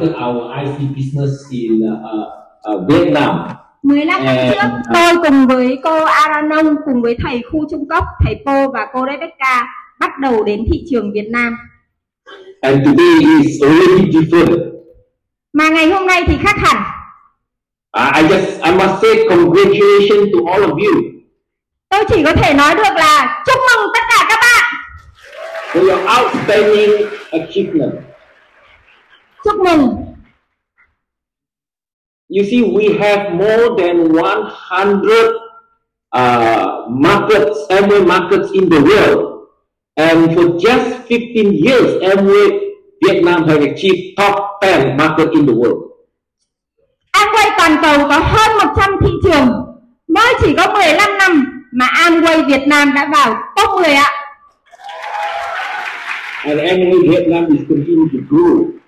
[0.00, 2.24] started our IC business in uh,
[2.64, 3.56] uh, Vietnam.
[3.82, 4.82] 15 năm trước à.
[4.94, 9.06] tôi cùng với cô Aranong cùng với thầy Khu Trung Cốc, thầy Po và cô
[9.06, 9.66] Rebecca
[10.00, 11.56] bắt đầu đến thị trường Việt Nam.
[12.60, 14.58] And today is already different.
[15.52, 16.76] Mà ngày hôm nay thì khác hẳn.
[17.98, 21.02] Uh, I just I must say congratulations to all of you
[21.88, 24.64] Tôi chỉ có thể nói được là chúc mừng tất cả các bạn.
[25.72, 27.92] for your outstanding achievement.
[29.44, 29.99] Chúc mừng.
[32.30, 35.34] You see, we have more than 100
[36.12, 39.48] uh, markets, Amway markets in the world.
[39.96, 42.70] And for just 15 years, Amway
[43.02, 45.90] Vietnam has achieved top 10 market in the world.
[47.12, 49.48] Amway toàn cầu có hơn 100 thị trường.
[50.08, 54.10] Mới chỉ có 15 năm mà Amway Việt Nam đã vào top 10 ạ.
[56.44, 58.79] And Amway Vietnam is continuing to grow.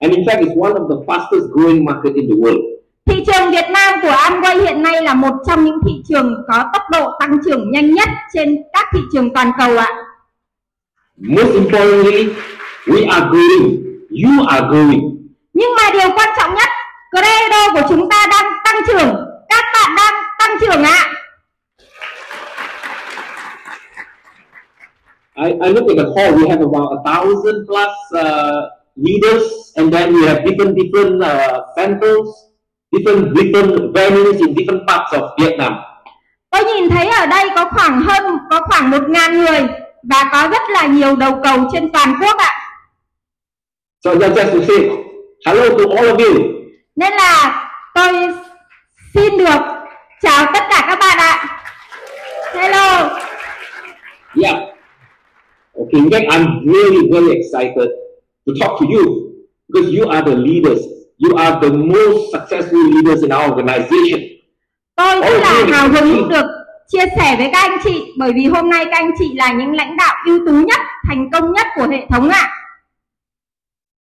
[0.00, 2.60] And in fact, it's one of the fastest growing market in the world.
[3.06, 6.64] Thị trường Việt Nam của Amway hiện nay là một trong những thị trường có
[6.72, 9.88] tốc độ tăng trưởng nhanh nhất trên các thị trường toàn cầu ạ.
[11.16, 12.28] Most importantly,
[12.86, 13.82] we are growing.
[14.10, 15.16] You are growing.
[15.52, 16.68] Nhưng mà điều quan trọng nhất,
[17.10, 19.16] credo của chúng ta đang tăng trưởng.
[19.48, 21.12] Các bạn đang tăng trưởng ạ.
[25.34, 29.92] I, I look at the hall, we have about a thousand plus uh, leaders, and
[29.92, 32.28] then we have different different uh, centers,
[32.92, 35.72] different different venues in different parts of Vietnam.
[36.50, 39.60] Tôi nhìn thấy ở đây có khoảng hơn có khoảng một ngàn người
[40.02, 42.52] và có rất là nhiều đầu cầu trên toàn quốc ạ.
[44.04, 44.88] So just, just to say
[45.46, 46.42] hello to all of you.
[46.96, 47.62] Nên là
[47.94, 48.12] tôi
[49.14, 49.60] xin được
[50.22, 51.60] chào tất cả các bạn ạ.
[52.54, 53.18] Hello.
[54.42, 54.56] Yeah.
[55.78, 58.05] Okay, in fact, I'm really very excited
[58.46, 59.04] to talk to you
[59.68, 60.80] because you are the leaders.
[61.18, 64.20] You are the most successful leaders in our organization.
[64.96, 66.46] Tôi rất là hào hứng được
[66.88, 69.74] chia sẻ với các anh chị bởi vì hôm nay các anh chị là những
[69.74, 72.50] lãnh đạo ưu tú nhất, thành công nhất của hệ thống ạ.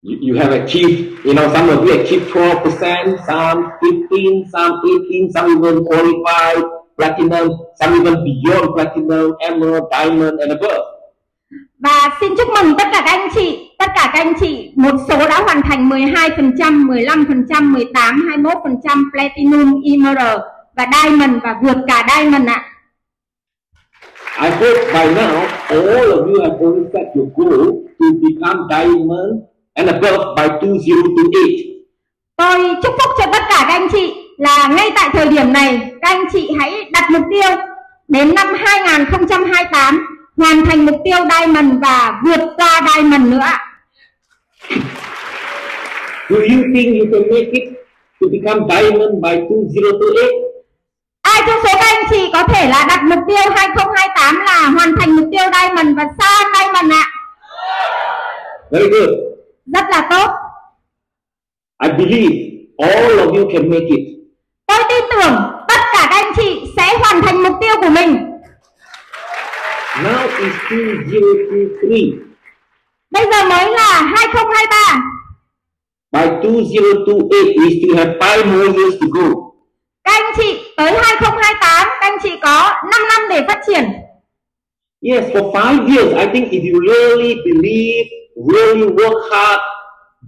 [0.02, 4.72] You, you have achieved, you know, some of you achieved 12%, some 15, some
[5.10, 6.62] 18, some even qualified
[6.96, 7.48] platinum,
[7.80, 10.84] some even beyond platinum, emerald, diamond, and above.
[11.78, 14.96] Và xin chúc mừng tất cả các anh chị, tất cả các anh chị, một
[15.08, 20.40] số đã hoàn thành 12%, 15%, 18, 21% Platinum, Emerald
[20.76, 22.64] và Diamond và vượt cả Diamond ạ.
[24.40, 27.66] I hope by now all of you have already set your goal
[27.98, 29.42] to become diamond
[29.74, 31.78] and above by 2028.
[32.36, 35.92] Tôi chúc phúc cho tất cả các anh chị là ngay tại thời điểm này
[36.00, 37.50] các anh chị hãy đặt mục tiêu
[38.08, 40.06] đến năm 2028
[40.36, 43.67] hoàn thành mục tiêu Diamond và vượt qua Diamond nữa ạ.
[46.30, 47.68] Do you think you can make it
[48.20, 50.48] to become diamond by 2028?
[51.22, 54.96] Ai trong số các anh chị có thể là đặt mục tiêu 2028 là hoàn
[55.00, 57.04] thành mục tiêu Diamond và xa Diamond ạ?
[58.70, 59.08] Very good.
[59.66, 60.30] Rất là tốt.
[61.82, 62.34] I believe
[62.78, 64.00] all of you can make it.
[64.66, 65.34] Tôi tin tưởng
[65.68, 68.16] tất cả các anh chị sẽ hoàn thành mục tiêu của mình.
[70.04, 72.27] Now is 2023.
[73.10, 75.02] Bây giờ mới là 2023.
[76.12, 79.28] By 2028, we still have five more years to go.
[80.04, 83.84] Các anh chị tới 2028 các anh chị có 5 năm để phát triển.
[85.02, 88.08] Yes, for five years, I think if you really believe,
[88.54, 89.60] really work hard,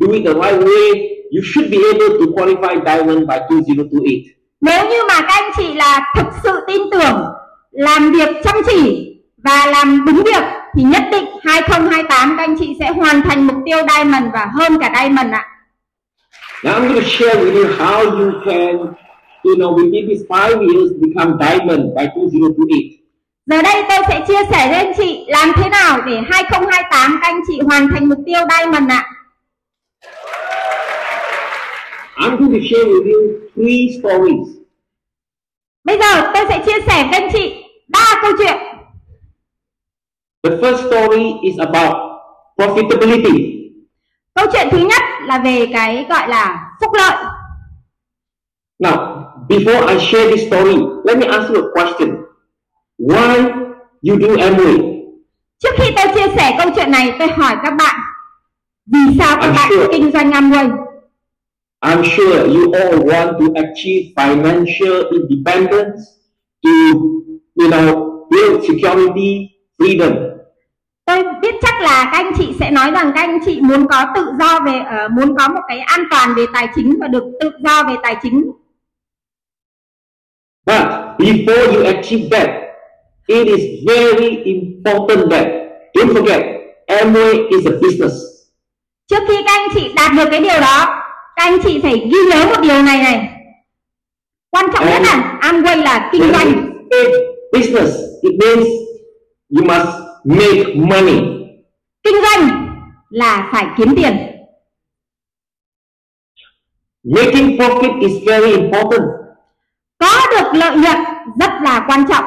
[0.00, 0.86] do it the right way,
[1.30, 4.40] you should be able to qualify diamond by 2028.
[4.60, 7.24] Nếu như mà các anh chị là thực sự tin tưởng,
[7.70, 9.06] làm việc chăm chỉ
[9.44, 10.42] và làm đúng việc
[10.74, 14.78] thì nhất định 2028 các anh chị sẽ hoàn thành mục tiêu Diamond và hơn
[14.80, 15.46] cả Diamond ạ.
[16.62, 18.76] Now I'm going to share with you how you can,
[19.44, 23.00] you know, within these five years become diamond by 2028.
[23.46, 27.28] Giờ đây tôi sẽ chia sẻ với anh chị làm thế nào để 2028 các
[27.28, 29.04] anh chị hoàn thành mục tiêu Diamond ạ.
[32.16, 33.20] I'm going to share with you
[33.56, 34.48] three stories.
[35.84, 37.54] Bây giờ tôi sẽ chia sẻ với anh chị
[37.88, 38.56] ba câu chuyện.
[40.42, 41.96] The first story is about
[42.56, 43.56] profitability.
[44.34, 47.24] Câu chuyện thứ nhất là về cái gọi là phúc lợi.
[48.78, 48.96] Now,
[49.48, 52.16] before I share this story, let me ask you a question.
[52.98, 53.36] Why
[54.02, 54.76] you do Amway?
[55.58, 58.00] Trước khi tôi chia sẻ câu chuyện này, tôi hỏi các bạn
[58.86, 59.88] vì sao các I'm bạn sure.
[59.92, 60.70] kinh doanh Amway?
[61.82, 66.00] I'm sure you all want to achieve financial independence,
[66.62, 66.70] to
[67.54, 69.48] you know build security,
[69.80, 70.12] freedom.
[71.06, 74.06] Tôi biết chắc là các anh chị sẽ nói rằng các anh chị muốn có
[74.14, 77.24] tự do về uh, muốn có một cái an toàn về tài chính và được
[77.40, 78.50] tự do về tài chính
[80.66, 80.82] But
[81.18, 82.50] before you achieve that,
[83.26, 85.46] it is very important that
[85.94, 86.42] don't forget
[86.86, 88.14] Amway is a business.
[89.10, 90.86] trước khi các anh chị đạt được cái điều đó
[91.36, 93.28] các anh chị phải ghi nhớ một điều này này
[94.50, 96.70] quan trọng nhất là Amway là kinh doanh
[97.52, 98.66] business, it means
[99.50, 99.88] you must
[100.24, 101.20] make money.
[102.02, 102.66] kinh doanh
[103.10, 104.16] là phải kiếm tiền
[107.04, 109.02] Making profit is very important.
[109.98, 110.96] có được lợi nhuận
[111.40, 112.24] rất là quan trọng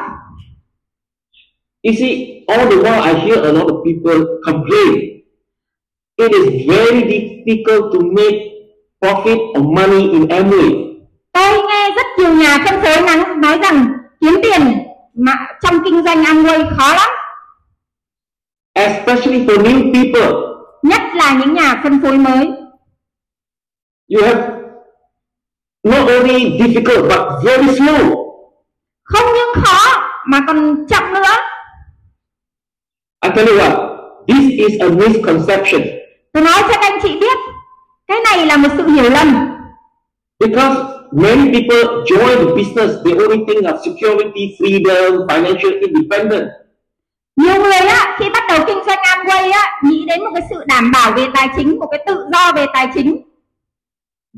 [1.86, 5.20] You see, all the while I hear a lot of people complain.
[6.16, 8.38] It is very difficult to make
[9.00, 10.70] profit or money in Amway.
[11.32, 13.86] tôi nghe rất nhiều nhà phân phối nói, nói rằng
[14.20, 14.60] kiếm tiền
[15.14, 15.32] mà
[15.62, 17.08] trong kinh doanh Amway khó lắm.
[18.74, 20.32] Especially for new people.
[20.82, 22.46] nhất là những nhà phân phối mới.
[24.14, 24.48] You have
[25.84, 28.24] not only difficult but very slow.
[29.04, 31.34] không những khó mà còn chậm nữa.
[33.22, 33.96] I tell you what,
[34.28, 35.82] this is a misconception.
[36.32, 37.38] Tôi nói cho các anh chị biết
[38.06, 39.48] cái này là một sự hiểu lầm.
[40.40, 46.50] Because many people join the business, they only think of security, freedom, financial independence.
[47.36, 50.64] nhiều người á khi bắt đầu kinh doanh Amway á nghĩ đến một cái sự
[50.66, 53.22] đảm bảo về tài chính một cái tự do về tài chính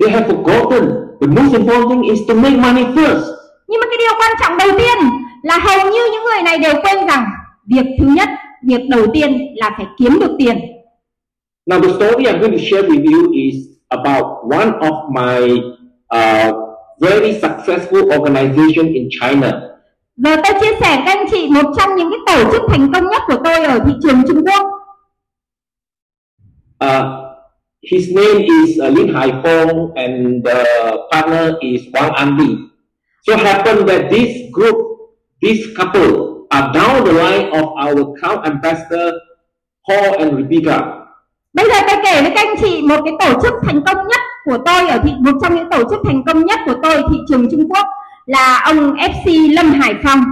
[0.00, 0.84] They have forgotten
[1.20, 3.22] the most important thing is to make money first.
[3.69, 4.99] nhưng mà cái điều quan trọng đầu tiên
[5.43, 7.25] là hầu như những người này đều quên rằng
[7.67, 8.29] việc thứ nhất
[8.62, 10.58] việc đầu tiên là phải kiếm được tiền
[11.70, 13.55] Now, the story I'm going to share with you is
[13.88, 15.58] about one of my
[16.14, 16.65] uh,
[17.00, 19.60] very successful organization in China.
[20.16, 23.04] giờ tôi chia sẻ các anh chị một trong những cái tổ chức thành công
[23.10, 24.66] nhất của tôi ở thị trường Trung Quốc
[26.78, 27.40] Uh,
[27.81, 30.64] his name is uh, Lin Hai Fong, and the
[31.10, 32.69] partner is Wang Anli.
[33.25, 34.76] So happened that this group,
[35.40, 39.12] this couple, are down the line of our account ambassador
[39.88, 41.06] Paul and Rebecca.
[41.52, 44.20] Bây giờ tôi kể với các anh chị một cái tổ chức thành công nhất
[44.46, 47.19] của tôi ở thị một trong những tổ chức thành công nhất của tôi thị
[47.28, 47.87] trường Trung Quốc
[48.26, 50.25] là ông FC Lâm Hải Phòng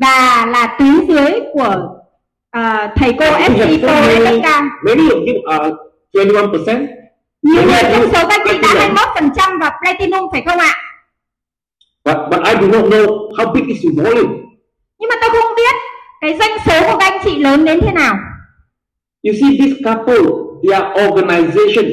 [0.00, 1.76] và là tuyến dưới của
[2.50, 4.62] ờ, thầy cô FC Tô Rebecca.
[4.82, 5.70] many of you are
[6.12, 6.86] 21%.
[7.42, 8.96] Nhiều Many người trong số các chị đã platinum.
[9.34, 10.74] 21% và Platinum phải không ạ?
[12.04, 14.32] But, but I do not know how big is the volume.
[14.98, 15.74] Nhưng mà tôi không biết
[16.20, 18.14] cái doanh số của các anh chị lớn đến thế nào.
[19.22, 20.26] You see, this couple,
[20.62, 21.84] their organization,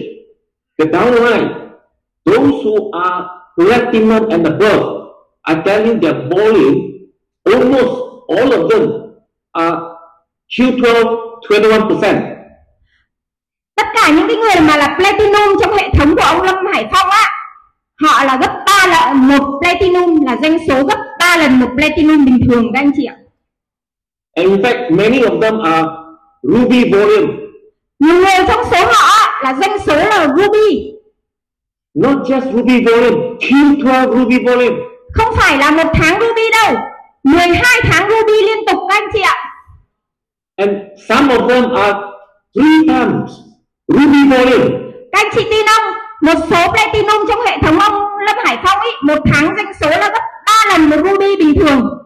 [0.78, 1.61] the downline,
[2.26, 3.26] those who are
[3.56, 5.08] platinum and above,
[5.44, 7.10] I tell you their volume,
[7.46, 7.94] almost
[8.30, 8.84] all of them
[9.52, 9.78] are
[10.50, 11.18] Q12,
[11.50, 12.22] 21%.
[13.76, 16.88] Tất cả những cái người mà là Platinum trong hệ thống của ông Lâm Hải
[16.92, 17.28] Phong á
[18.02, 22.26] họ là gấp 3 lần một Platinum là doanh số gấp 3 lần một Platinum
[22.26, 23.16] bình thường các anh chị ạ.
[24.36, 25.88] And in fact, many of them are
[26.44, 27.34] ruby volume,
[28.00, 30.94] Nhiều người trong số họ là doanh số là Ruby
[31.94, 34.76] not just ruby volume, Q12 ruby volume.
[35.14, 36.76] không phải là một tháng Ruby đâu
[37.24, 39.36] 12 tháng Ruby liên tục các anh chị ạ
[40.56, 40.72] And
[41.10, 41.94] some of them are
[42.56, 43.32] three times
[43.88, 44.66] ruby volume.
[45.12, 47.94] các anh chị tin không một số Platinum trong hệ thống ông
[48.26, 51.60] Lâm Hải Phong ấy một tháng doanh số là gấp 3 lần một Ruby bình
[51.60, 51.98] thường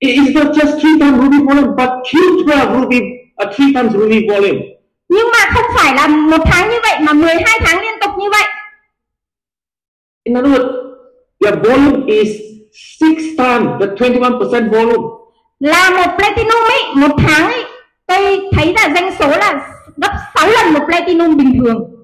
[0.00, 3.00] It is not just three times ruby volume, but Q12 ruby,
[3.42, 4.58] uh, three times ruby volume.
[5.08, 8.30] nhưng mà không phải là một tháng như vậy mà 12 tháng liên tục như
[8.30, 8.42] vậy
[10.28, 10.70] In other words,
[11.40, 12.28] their volume is
[13.00, 15.04] six times the 21% volume.
[15.60, 17.64] là một Platinum ấy một tháng ấy
[18.06, 21.94] tôi thấy là doanh số là gấp 6 lần một Platinum bình thường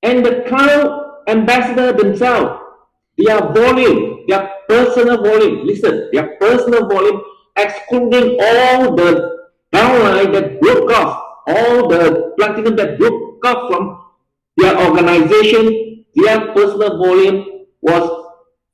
[0.00, 0.88] And the crown
[1.26, 2.50] ambassador themselves,
[3.16, 7.18] their volume, their personal volume, listen, their personal volume,
[7.56, 9.10] excluding all the
[9.72, 13.96] downline that broke off, all the platinum that broke off from
[14.56, 17.44] their organization, their personal volume
[17.82, 18.04] was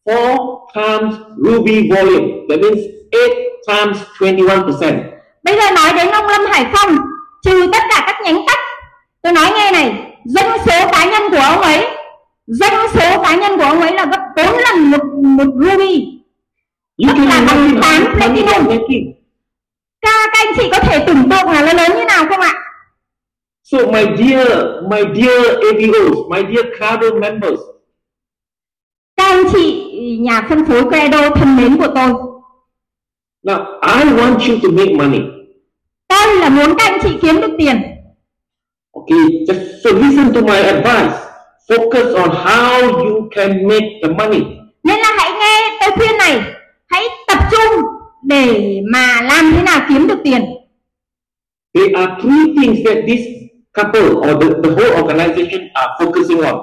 [0.04, 2.46] four times ruby volume.
[2.48, 2.80] That means
[3.12, 3.34] eight
[3.68, 5.02] times 21%.
[5.42, 6.96] Bây giờ nói đến ông Lâm Hải Phong
[7.44, 8.58] Trừ tất cả các nhánh tách
[9.22, 11.86] Tôi nói nghe này Doanh số cá nhân của ông ấy
[12.46, 16.20] Doanh số cá nhân của ông ấy là gấp 4 lần một, một Ruby
[17.08, 18.66] Tức là bằng tám platinum.
[20.02, 22.59] Các, các anh chị có thể tưởng tượng là nó lớn như nào không ạ
[23.70, 27.60] So my dear, my dear ABOs, my dear Cardo members,
[29.16, 29.86] Các anh chị
[30.20, 32.12] nhà phân phối Credo thân mến của tôi
[33.42, 35.20] now I want you to make money.
[36.08, 37.76] Tôi là muốn các anh chị kiếm được tiền
[38.92, 41.16] Okay, just so listen to my advice.
[41.68, 44.40] Focus on how you can make the money.
[44.84, 46.40] nên là hãy nghe tôi khuyên này
[46.88, 47.82] hãy tập trung
[48.22, 50.44] để mà làm thế nào kiếm được tiền
[51.74, 53.20] There are three things that this
[53.74, 56.54] couple or the, the whole organization are focusing on.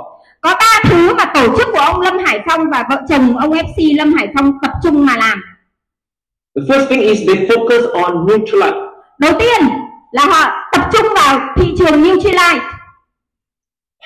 [0.42, 3.52] có ba thứ mà tổ chức của ông Lâm Hải Phong và vợ chồng ông
[3.52, 5.42] FC Lâm Hải Phong tập trung mà làm
[6.56, 8.78] The first thing is they focus on Nutrilite.
[9.20, 9.70] đầu tiên
[10.12, 12.60] là họ tập trung vào thị trường Nutrilite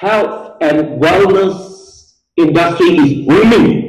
[0.02, 0.30] Health
[0.60, 1.54] and wellness
[2.36, 3.82] industry is booming.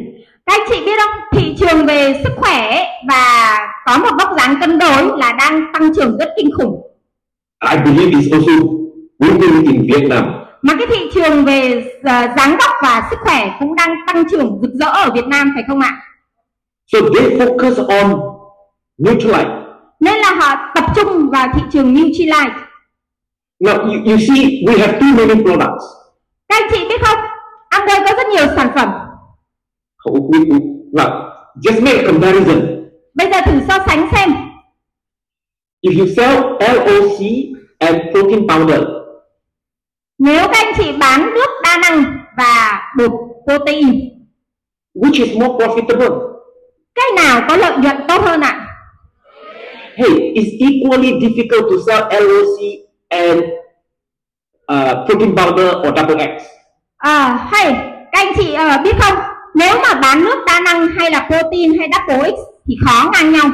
[0.46, 4.56] các anh chị biết không thị trường về sức khỏe và có một vóc dáng
[4.60, 6.82] cân đối là đang tăng trưởng rất kinh khủng
[7.70, 8.52] I believe it's also
[9.22, 10.24] booming in Vietnam.
[10.62, 14.58] mà cái thị trường về ờ, dáng vóc và sức khỏe cũng đang tăng trưởng
[14.62, 16.00] rực rỡ ở Việt Nam phải không ạ
[16.92, 18.20] So they focus on
[19.06, 19.50] Nutrilite.
[20.00, 22.54] nên là họ tập trung vào thị trường Nutrilite
[23.64, 25.84] Now you, you see we have too many products.
[26.48, 27.18] các anh chị biết không
[27.70, 28.88] Amway có rất nhiều sản phẩm
[30.04, 32.60] We- we- Now just make a comparison.
[33.14, 34.30] bây giờ thử so sánh xem
[35.86, 37.20] If you sell LOC
[37.78, 39.01] and protein powder,
[40.22, 42.04] nếu các anh chị bán nước đa năng
[42.36, 43.10] và bột
[43.46, 43.88] protein
[44.94, 46.18] which is more profitable?
[46.94, 48.68] cái nào có lợi nhuận tốt hơn ạ
[49.96, 52.58] Hey, it's equally difficult to sell LOC
[53.08, 53.40] and
[54.72, 56.42] uh, protein powder or double X.
[56.98, 57.72] à, hay
[58.12, 59.18] các anh chị ờ, biết không
[59.54, 62.34] nếu mà bán nước đa năng hay là protein hay double x
[62.66, 63.50] thì khó ngang nhau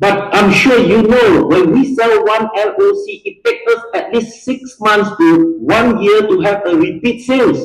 [0.00, 4.44] But I'm sure you know when we sell one LOC, it takes us at least
[4.46, 5.28] six months to
[5.78, 7.58] one year to have a repeat sales.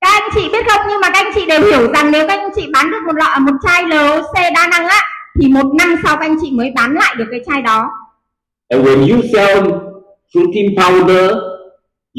[0.00, 2.38] các anh chị biết không nhưng mà các anh chị đều hiểu rằng nếu các
[2.38, 5.00] anh chị bán được một lọ một chai LOC đa năng á
[5.40, 7.88] thì một năm sau các anh chị mới bán lại được cái chai đó
[8.68, 9.60] And when you sell
[10.34, 11.28] protein powder,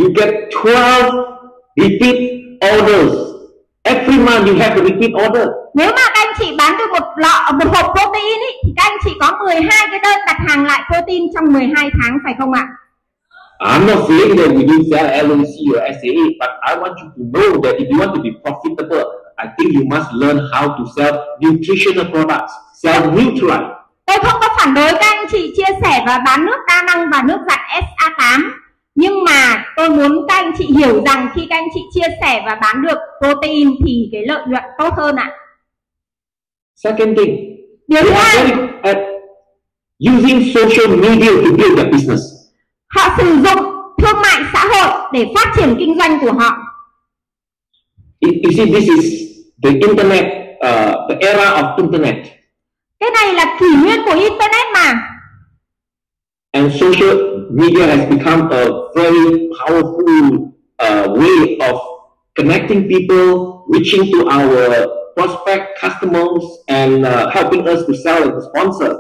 [0.02, 1.12] you get 12
[1.76, 2.16] repeat
[2.74, 3.14] orders.
[3.84, 5.48] Every month you have a repeat order.
[5.76, 6.02] nếu mà
[6.40, 9.88] chị bán được một lọ một hộp protein ý, thì các anh chị có 12
[9.92, 12.68] cái đơn đặt hàng lại protein trong 12 tháng phải không ạ
[13.60, 17.24] I'm not saying that we don't sell LOC or SAA, but I want you to
[17.34, 19.06] know that if you want to be profitable,
[19.38, 23.70] I think you must learn how to sell nutritional products, sell Nutrilite.
[24.06, 27.10] Tôi không có phản đối các anh chị chia sẻ và bán nước đa năng
[27.12, 28.42] và nước giặt SA8
[28.96, 32.44] Nhưng mà tôi muốn các anh chị hiểu rằng khi các anh chị chia sẻ
[32.46, 35.32] và bán được protein thì cái lợi nhuận tốt hơn ạ
[36.76, 37.36] Second thing,
[37.88, 38.98] Điều thứ they are hai, at
[40.14, 42.22] using social media to build their business.
[42.88, 43.66] họ sử dụng
[44.02, 46.58] thương mại xã hội để phát triển kinh doanh của họ.
[48.22, 49.06] You you see, this is
[49.64, 50.26] the internet,
[50.66, 52.16] uh, the era of internet,
[53.00, 54.94] Cái này là kỷ nguyên của Internet mà.
[56.52, 57.18] And social
[57.52, 58.66] media has become a
[58.96, 60.38] very powerful
[60.82, 61.76] uh, way of
[62.36, 68.42] connecting people, reaching to our prospect customers, and uh, helping us to sell and to
[68.50, 68.92] sponsor.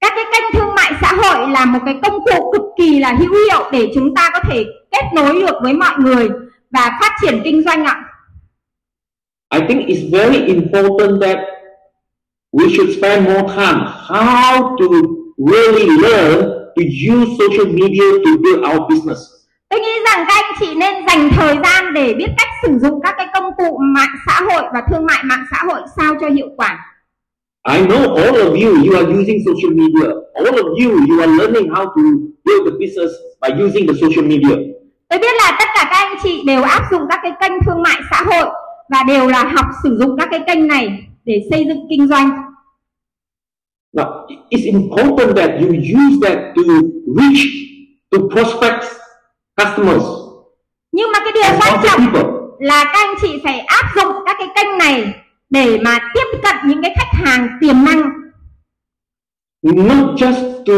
[0.00, 3.12] Các cái kênh thương mại xã hội là một cái công cụ cực kỳ là
[3.12, 6.28] hữu hiệu để chúng ta có thể kết nối được với mọi người
[6.70, 8.04] và phát triển kinh doanh ạ.
[9.54, 11.38] I think it's very important that
[12.52, 14.86] we should spend more time how to
[15.38, 19.39] really learn to use social media to build our business.
[19.70, 23.00] Tôi nghĩ rằng các anh chị nên dành thời gian để biết cách sử dụng
[23.02, 26.28] các cái công cụ mạng xã hội và thương mại mạng xã hội sao cho
[26.28, 26.86] hiệu quả.
[27.68, 30.08] I know all of you, you are using social media.
[30.34, 32.02] All of you, you are learning how to
[32.44, 34.56] build the business by using the social media.
[35.08, 37.82] Tôi biết là tất cả các anh chị đều áp dụng các cái kênh thương
[37.82, 38.50] mại xã hội
[38.88, 40.88] và đều là học sử dụng các cái kênh này
[41.24, 42.30] để xây dựng kinh doanh.
[43.92, 46.62] Now, it's important that you use that to
[47.16, 47.46] reach
[48.10, 48.86] to prospects,
[49.60, 50.04] customers,
[50.92, 52.12] Nhưng mà cái điều quan trọng
[52.58, 55.14] là các anh chị phải áp dụng các cái kênh này
[55.50, 58.10] để mà tiếp cận những cái khách hàng tiềm năng.
[59.62, 60.74] Not just to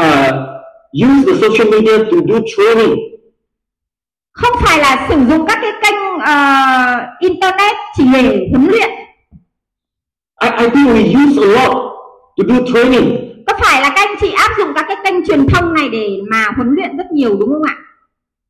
[0.00, 0.34] uh,
[0.92, 2.96] use the social media to do training,
[4.32, 6.36] không phải là sử dụng các cái kênh ờ,
[7.18, 8.90] internet chỉ để huấn luyện.
[10.42, 11.76] I, I think we use a lot
[12.36, 13.26] to do training.
[13.46, 16.20] có phải là các anh chị áp dụng các cái kênh truyền thông này để
[16.30, 17.76] mà huấn luyện rất nhiều đúng không ạ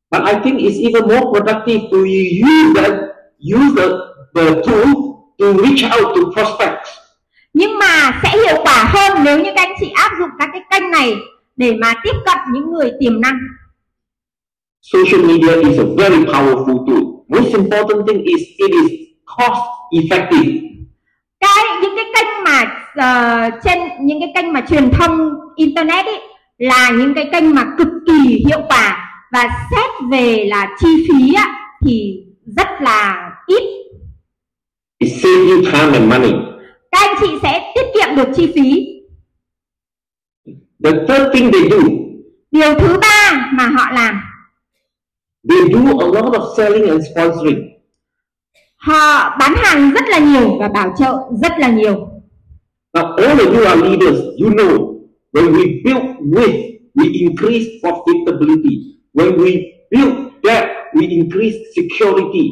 [0.09, 2.93] But I think it's even more productive to use that,
[3.39, 3.87] use the,
[4.33, 6.89] the tool to reach out to prospects.
[7.53, 10.61] nhưng mà sẽ hiệu quả hơn nếu như các anh chị áp dụng các cái
[10.71, 11.15] kênh này
[11.55, 13.37] để mà tiếp cận những người tiềm năng
[14.81, 17.03] Social media is a very powerful tool.
[17.27, 18.91] Most important thing is it is
[19.25, 19.61] cost
[19.91, 20.61] effective.
[21.39, 26.21] cái những cái kênh mà uh, trên những cái kênh mà truyền thông internet ấy
[26.57, 31.33] là những cái kênh mà cực kỳ hiệu quả và xét về là chi phí
[31.33, 32.23] á, thì
[32.57, 33.63] rất là ít.
[34.99, 36.31] It saves you time and money.
[36.91, 38.93] Các anh chị sẽ tiết kiệm được chi phí.
[40.83, 41.77] The third thing they do,
[42.51, 44.21] Điều thứ ba mà họ làm,
[45.49, 47.59] they do a lot of selling and sponsoring.
[48.75, 51.93] họ bán hàng rất là nhiều và bảo trợ rất là nhiều.
[52.93, 54.19] Now, all of you are leaders.
[54.43, 54.99] You know,
[55.33, 56.55] when we build with,
[56.95, 58.96] we increase profitability.
[59.17, 62.45] When we build that, we increase security.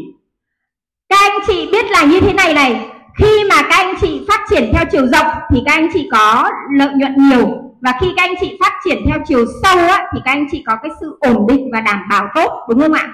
[1.09, 2.85] Các anh chị biết là như thế này này,
[3.17, 6.49] khi mà các anh chị phát triển theo chiều rộng thì các anh chị có
[6.77, 7.47] lợi nhuận nhiều
[7.81, 10.63] và khi các anh chị phát triển theo chiều sâu á, thì các anh chị
[10.65, 13.13] có cái sự ổn định và đảm bảo tốt đúng không ạ?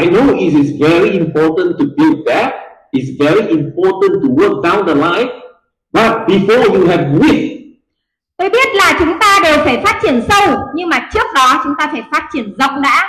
[0.00, 2.52] I know it is very important to build that.
[2.92, 5.30] It's very important to work down the line.
[5.92, 7.57] But before you have width,
[8.38, 11.74] Tôi biết là chúng ta đều phải phát triển sâu nhưng mà trước đó chúng
[11.78, 13.08] ta phải phát triển rộng đã.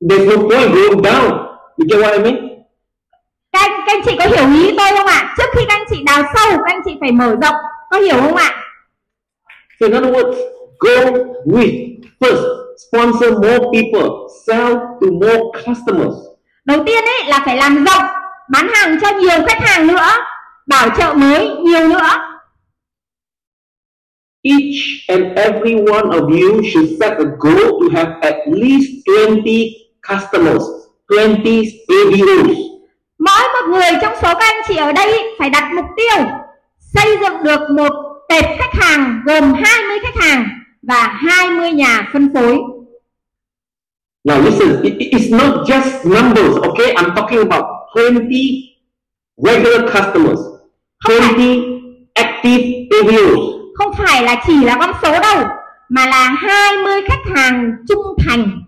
[0.00, 1.30] there's no point going down.
[1.76, 2.36] You get what I mean?
[3.52, 5.34] Các các anh chị có hiểu ý tôi không ạ?
[5.38, 7.54] Trước khi các anh chị đào sâu các anh chị phải mở rộng.
[7.90, 8.54] Có hiểu không ạ?
[9.80, 10.36] So in other words,
[10.78, 11.10] go
[11.44, 12.44] with first,
[12.88, 14.08] sponsor more people,
[14.46, 16.16] sell to more customers.
[16.64, 18.02] Đầu tiên ấy là phải làm rộng,
[18.48, 20.08] bán hàng cho nhiều khách hàng nữa,
[20.66, 22.29] bảo trợ mới nhiều nữa.
[24.42, 28.88] Each and every one of you should set a goal to have at least
[29.28, 29.70] 20
[30.08, 30.62] customers,
[31.18, 32.56] 20 ABOs.
[33.18, 36.26] Mỗi một người trong số các anh chị ở đây phải đặt mục tiêu
[36.94, 37.92] xây dựng được một
[38.28, 40.48] tệp khách hàng gồm 20 khách hàng
[40.82, 42.58] và 20 nhà phân phối.
[44.24, 46.94] Now listen, it- it- it's not just numbers, okay?
[46.94, 47.64] I'm talking about
[47.96, 48.76] 20
[49.36, 50.40] regular customers,
[51.08, 51.60] 20
[52.14, 52.62] active
[53.00, 53.49] ABOs.
[53.80, 55.44] Không phải là chỉ là con số đâu
[55.88, 58.62] mà là 20 khách hàng trung thành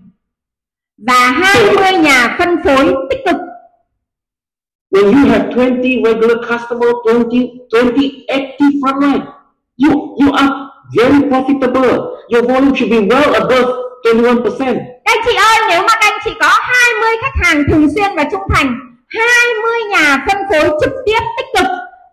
[1.06, 3.36] và 20 nhà phân phối tích cực.
[4.90, 9.22] When you have 20 regular customers, 20, 20 active frontline,
[9.84, 10.52] you, you are
[10.96, 11.98] very profitable.
[12.28, 13.70] Your volume should be well above
[14.04, 14.76] 21%.
[15.04, 18.24] Các chị ơi, nếu mà các anh chị có 20 khách hàng thường xuyên và
[18.30, 18.74] trung thành,
[19.08, 21.66] 20 nhà phân phối trực tiếp tích cực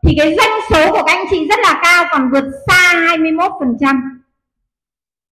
[0.08, 3.96] thì cái doanh số của các anh chị rất là cao còn vượt xa 21%.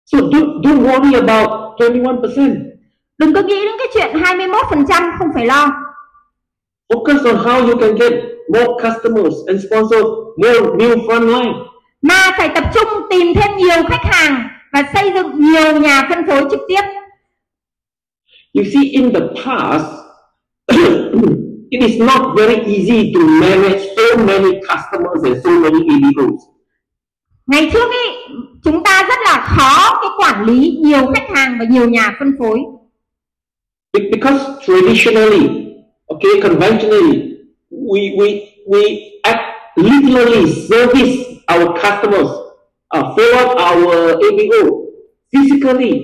[0.06, 2.56] So don't, don't worry about 21%.
[3.18, 5.70] Đừng có nghĩ đến cái chuyện 21% không phải lo.
[6.88, 8.12] Focus on how you can get
[8.48, 10.04] more customers and sponsor
[10.36, 11.52] more new frontline.
[12.02, 16.26] Mà phải tập trung tìm thêm nhiều khách hàng và xây dựng nhiều nhà phân
[16.26, 16.82] phối trực tiếp.
[18.54, 20.03] You see, in the past,
[21.70, 26.40] it is not very easy to manage so many customers and so many ABOs.
[27.46, 31.64] Ngày trước ý, chúng ta rất là khó cái quản lý nhiều khách hàng và
[31.70, 32.58] nhiều nhà phân phối.
[33.92, 35.48] Be- Because traditionally,
[36.06, 37.36] okay, conventionally,
[37.70, 38.82] we we we
[39.22, 39.44] act
[39.76, 41.16] literally service
[41.54, 42.30] our customers,
[42.98, 44.62] uh, follow up our ABO
[45.32, 46.00] physically.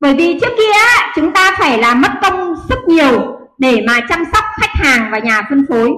[0.00, 4.00] Bởi vì trước kia á, chúng ta phải là mất công sức nhiều để mà
[4.08, 4.44] chăm sóc
[4.74, 5.90] khách hàng và nhà phân phối.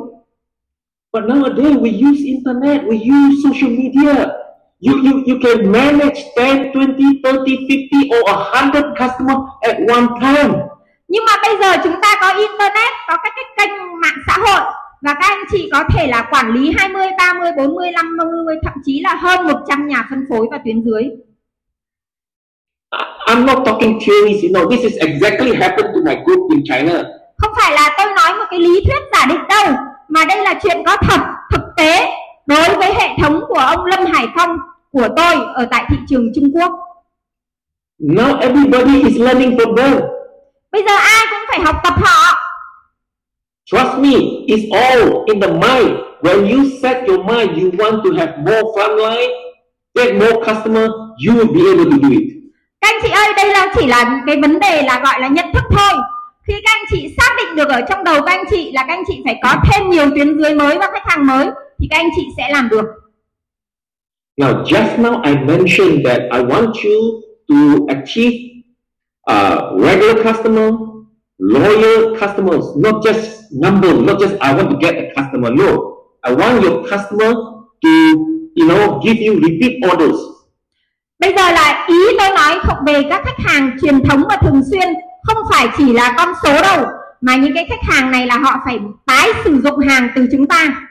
[1.13, 4.27] But nowadays we use internet, we use social media.
[4.81, 10.55] You, you, you can manage 10, 20, 30, 50 or 100 customers at one time.
[11.09, 14.73] Nhưng mà bây giờ chúng ta có internet, có các cái kênh mạng xã hội
[15.03, 19.01] và các anh chị có thể là quản lý 20, 30, 40, 50, thậm chí
[19.01, 21.03] là hơn 100 nhà phân phối và tuyến dưới.
[23.27, 27.16] I'm not talking theories, you know, this is exactly happened to my group in China.
[27.39, 29.75] Không phải là tôi nói một cái lý thuyết giả định đâu,
[30.09, 31.21] mà đây là chuyện có thật,
[31.53, 32.09] thực tế
[32.47, 34.57] đối với hệ thống của ông Lâm Hải Phong
[34.93, 36.73] của tôi ở tại thị trường Trung Quốc.
[38.01, 40.01] Now everybody is learning from them.
[40.73, 42.35] Bây giờ ai cũng phải học tập họ.
[43.65, 44.15] Trust me,
[44.47, 45.91] it's all in the mind.
[46.23, 49.31] When you set your mind, you want to have more frontline,
[49.95, 50.89] get more customer,
[51.27, 52.23] you will be able to do it.
[52.81, 55.53] Các anh chị ơi, đây là chỉ là cái vấn đề là gọi là nhận
[55.55, 55.93] thức thôi.
[56.47, 58.95] Khi các anh chị xác định được ở trong đầu các anh chị là các
[58.95, 61.47] anh chị phải có thêm nhiều tuyến dưới mới và khách hàng mới
[61.79, 62.85] thì các anh chị sẽ làm được.
[64.41, 68.37] Now, just now I mentioned that I want you to achieve
[69.31, 70.73] uh, regular customer,
[71.39, 75.53] loyal customers, not just number, not just I want to get a customer.
[75.53, 75.71] No,
[76.23, 77.35] I want your customer
[77.83, 77.91] to,
[78.57, 80.21] you know, give you repeat orders.
[81.19, 84.61] Bây giờ là ý tôi nói không về các khách hàng truyền thống và thường
[84.71, 84.89] xuyên
[85.27, 86.87] không phải chỉ là con số đâu
[87.21, 90.47] mà những cái khách hàng này là họ phải tái sử dụng hàng từ chúng
[90.47, 90.83] ta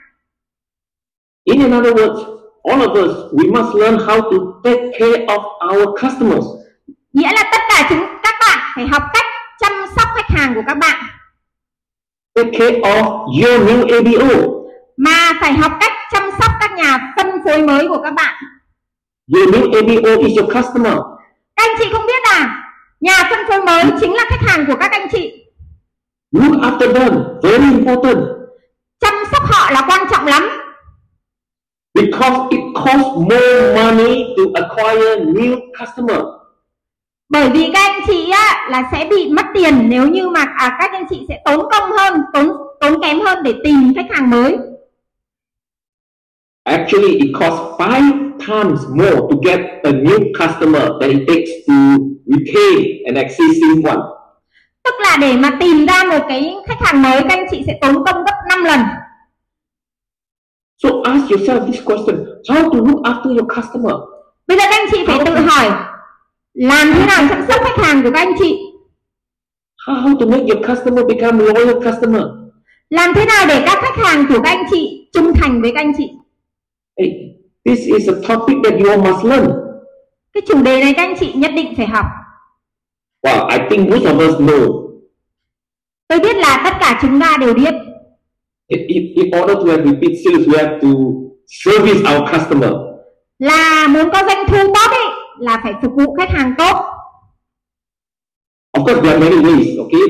[1.44, 2.18] In another words,
[2.64, 5.42] all of us, we must learn how to take care of
[5.74, 6.44] our customers.
[7.12, 9.24] nghĩa là tất cả chúng các bạn phải học cách
[9.60, 11.04] chăm sóc khách hàng của các bạn
[12.34, 14.48] Take care of your new ABO.
[14.96, 18.34] mà phải học cách chăm sóc các nhà phân phối mới của các bạn
[19.34, 20.94] Your new ABO is your customer.
[21.56, 22.62] các anh chị không biết à
[23.00, 25.42] nhà phân phối mới chính là khách hàng của các anh chị
[26.32, 27.14] Look after them.
[27.42, 28.18] Very important.
[29.00, 30.48] chăm sóc họ là quan trọng lắm
[31.94, 36.20] Because it costs more money to acquire new customer.
[37.28, 40.76] bởi vì các anh chị á, là sẽ bị mất tiền nếu như mà à,
[40.80, 44.30] các anh chị sẽ tốn công hơn tốn tốn kém hơn để tìm khách hàng
[44.30, 44.56] mới
[46.64, 51.74] Actually, it costs five times more to get a new customer than it takes to
[52.26, 54.00] retain an existing one.
[54.84, 57.78] tức là để mà tìm ra một cái khách hàng mới các anh chị sẽ
[57.80, 58.80] tốn công gấp 5 lần
[60.82, 62.16] So ask yourself this question:
[62.48, 63.94] How to look after your customer?
[64.46, 65.70] bây giờ các anh chị phải tự hỏi
[66.54, 68.58] làm thế nào chăm sóc khách hàng của các anh chị
[69.86, 72.22] How, to make your customer become loyal customer?
[72.90, 75.80] làm thế nào để các khách hàng của các anh chị trung thành với các
[75.80, 76.10] anh chị
[76.98, 77.10] Hey,
[77.66, 79.50] this is a topic that you all must learn.
[80.32, 82.06] cái chủ đề này các anh chị nhất định phải học
[83.22, 84.90] Well, I think most of us know.
[86.08, 87.74] tôi biết là tất cả chúng ta đều biết
[88.68, 90.88] In, in, in order to have repeat sales, we have to
[91.46, 92.70] service our customer.
[93.38, 95.06] là muốn có doanh thu tốt ấy
[95.38, 96.76] là phải phục vụ khách hàng tốt
[98.78, 99.78] Of course, there are many ways.
[99.78, 100.06] Okay,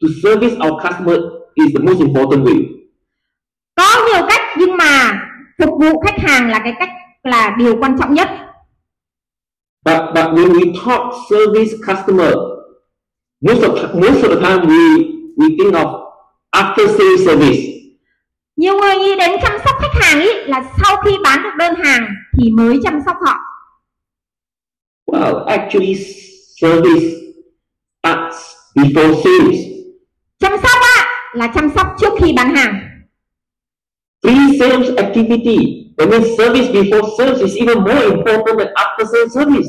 [0.00, 1.18] to service our customer
[1.54, 2.62] is the most important way.
[3.74, 5.20] có nhiều cách nhưng mà
[5.58, 6.88] phục vụ khách hàng là cái cách
[7.22, 8.28] là điều quan trọng nhất
[9.84, 12.34] But but when we talk service customer,
[13.40, 15.04] most of most of the time we
[15.36, 15.88] we think of
[16.50, 17.62] after sales service.
[18.56, 21.74] nhiều người nghĩ đến chăm sóc khách hàng ý là sau khi bán được đơn
[21.74, 22.06] hàng
[22.38, 23.36] thì mới chăm sóc họ
[25.12, 25.94] Well, actually,
[26.60, 27.06] service
[28.02, 28.36] starts
[28.74, 29.60] before sales.
[30.38, 32.87] chăm sóc á là chăm sóc trước khi bán hàng
[34.22, 35.58] Pre-sales activity,
[35.96, 39.68] that means service before sales, is even more important than after sales service.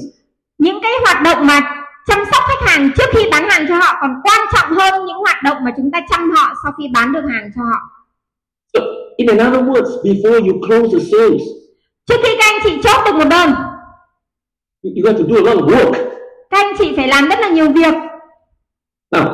[0.57, 1.59] những cái hoạt động mà
[2.07, 5.17] chăm sóc khách hàng trước khi bán hàng cho họ còn quan trọng hơn những
[5.17, 7.79] hoạt động mà chúng ta chăm họ sau khi bán được hàng cho họ
[8.73, 8.79] So,
[9.17, 11.41] in another words, before you close the sales,
[12.07, 13.49] trước khi các anh chị chốt được một đơn
[14.83, 15.91] you have to do a lot of work.
[16.49, 17.93] các anh chị phải làm rất là nhiều việc
[19.11, 19.25] Now,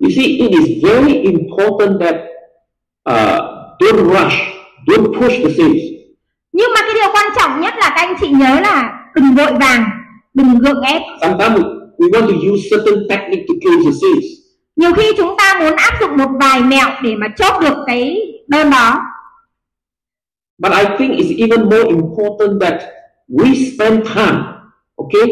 [0.00, 2.14] you see, it is very important that
[3.10, 3.40] uh,
[3.80, 4.34] don't rush,
[4.86, 5.82] don't push the sales.
[6.52, 9.52] nhưng mà cái điều quan trọng nhất là các anh chị nhớ là đừng vội
[9.60, 9.84] vàng
[10.34, 11.58] đừng gượng ép Sometimes
[11.98, 14.24] we, want to use certain technique to close the sales.
[14.76, 18.18] nhiều khi chúng ta muốn áp dụng một vài mẹo để mà chốt được cái
[18.48, 19.00] đơn đó
[20.58, 22.82] But I think it's even more important that
[23.28, 24.44] we spend time,
[24.96, 25.26] okay,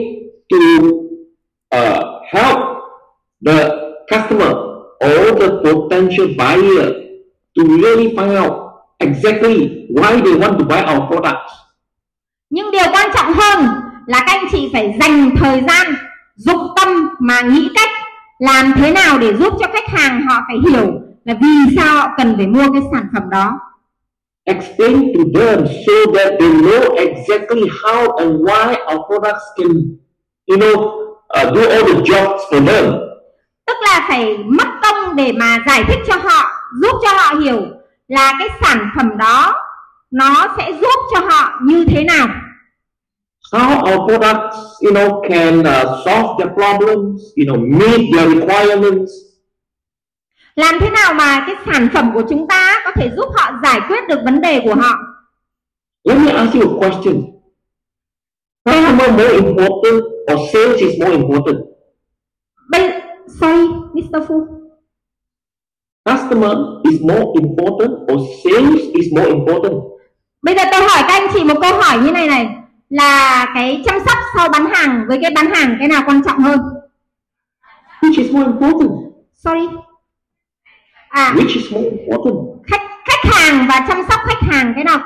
[0.50, 0.56] to
[1.76, 2.58] uh, help
[3.46, 3.68] the
[4.08, 4.52] customer
[5.00, 6.92] or the potential buyer
[7.56, 8.59] to really find out
[9.00, 11.52] exactly why they want to buy our products.
[12.50, 13.66] nhưng điều quan trọng hơn
[14.06, 15.94] là các anh chị phải dành thời gian
[16.36, 17.90] dụng tâm mà nghĩ cách
[18.38, 20.92] làm thế nào để giúp cho khách hàng họ phải hiểu
[21.24, 23.58] là vì sao họ cần phải mua cái sản phẩm đó
[24.44, 29.68] Explain to them so that they know exactly how and why our products can,
[30.46, 30.74] you know,
[31.38, 32.94] uh, do all the jobs for them.
[33.66, 36.50] tức là phải mất công để mà giải thích cho họ
[36.82, 37.60] giúp cho họ hiểu
[38.10, 39.54] là cái sản phẩm đó
[40.10, 42.28] nó sẽ giúp cho họ như thế nào
[43.52, 49.10] how our products, you know, can uh, solve their problems, you know, meet their requirements.
[50.56, 53.80] làm thế nào mà cái sản phẩm của chúng ta có thể giúp họ giải
[53.88, 54.94] quyết được vấn đề của họ
[56.04, 57.22] Let me ask you a question.
[58.64, 61.58] Customer more important or sales is more important?
[62.70, 62.90] bây
[63.40, 64.20] sorry Mr.
[64.28, 64.59] Phu
[66.04, 66.54] Customer
[66.90, 69.74] is more important or sales is more important?
[70.42, 72.46] bây giờ tôi hỏi các anh chị một câu hỏi như này này
[72.90, 76.38] là cái chăm sóc sau bán hàng với cái bán hàng cái nào quan trọng
[76.38, 76.60] hơn
[78.00, 78.90] Which is more important?
[79.34, 79.68] sorry
[81.08, 82.36] à Which is more important?
[82.66, 84.98] khách khách hàng và chăm sóc khách hàng cái nào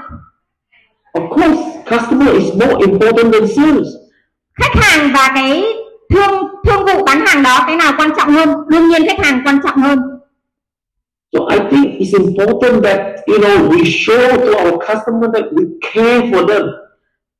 [1.15, 3.87] Of course, customer is more important than sales.
[4.63, 5.65] khách hàng và cái
[6.15, 9.43] thương thương vụ bán hàng đó cái nào quan trọng hơn đương nhiên khách hàng
[9.45, 9.99] quan trọng hơn
[11.35, 15.63] So I think it's important that you know we show to our customer that we
[15.93, 16.67] care for them.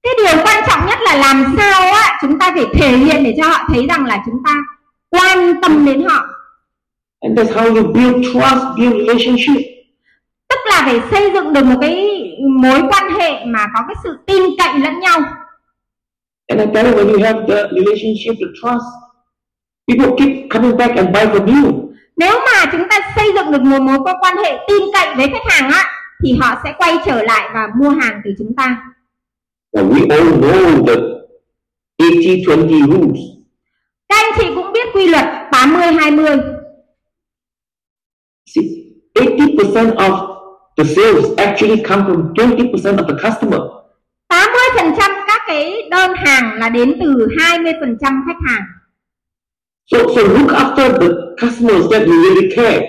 [0.03, 3.35] cái điều quan trọng nhất là làm sao á chúng ta phải thể hiện để
[3.39, 4.55] cho họ thấy rằng là chúng ta
[5.11, 6.27] quan tâm đến họ
[7.21, 9.61] And that's how you build trust, build relationship.
[10.49, 12.21] tất là phải xây dựng được một cái
[12.61, 15.21] mối quan hệ mà có cái sự tin cậy lẫn nhau
[16.47, 18.85] And I tell you, when you have the relationship, the trust,
[19.89, 21.84] people keep coming back and buy from you.
[22.17, 25.53] Nếu mà chúng ta xây dựng được một mối quan hệ tin cậy với khách
[25.53, 25.85] hàng á
[26.25, 28.83] thì họ sẽ quay trở lại và mua hàng từ chúng ta
[29.77, 30.95] Now we all know the
[31.99, 33.19] 80-20 rules.
[34.09, 36.27] các anh chị cũng biết quy luật 80 20
[38.47, 38.65] See,
[39.15, 40.35] 80% of
[40.77, 43.61] the sales actually come from 20% of the customer.
[44.29, 44.95] 80%
[45.27, 48.63] các cái đơn hàng là đến từ 20% khách hàng
[49.87, 52.81] So, so look after the customers that you really care.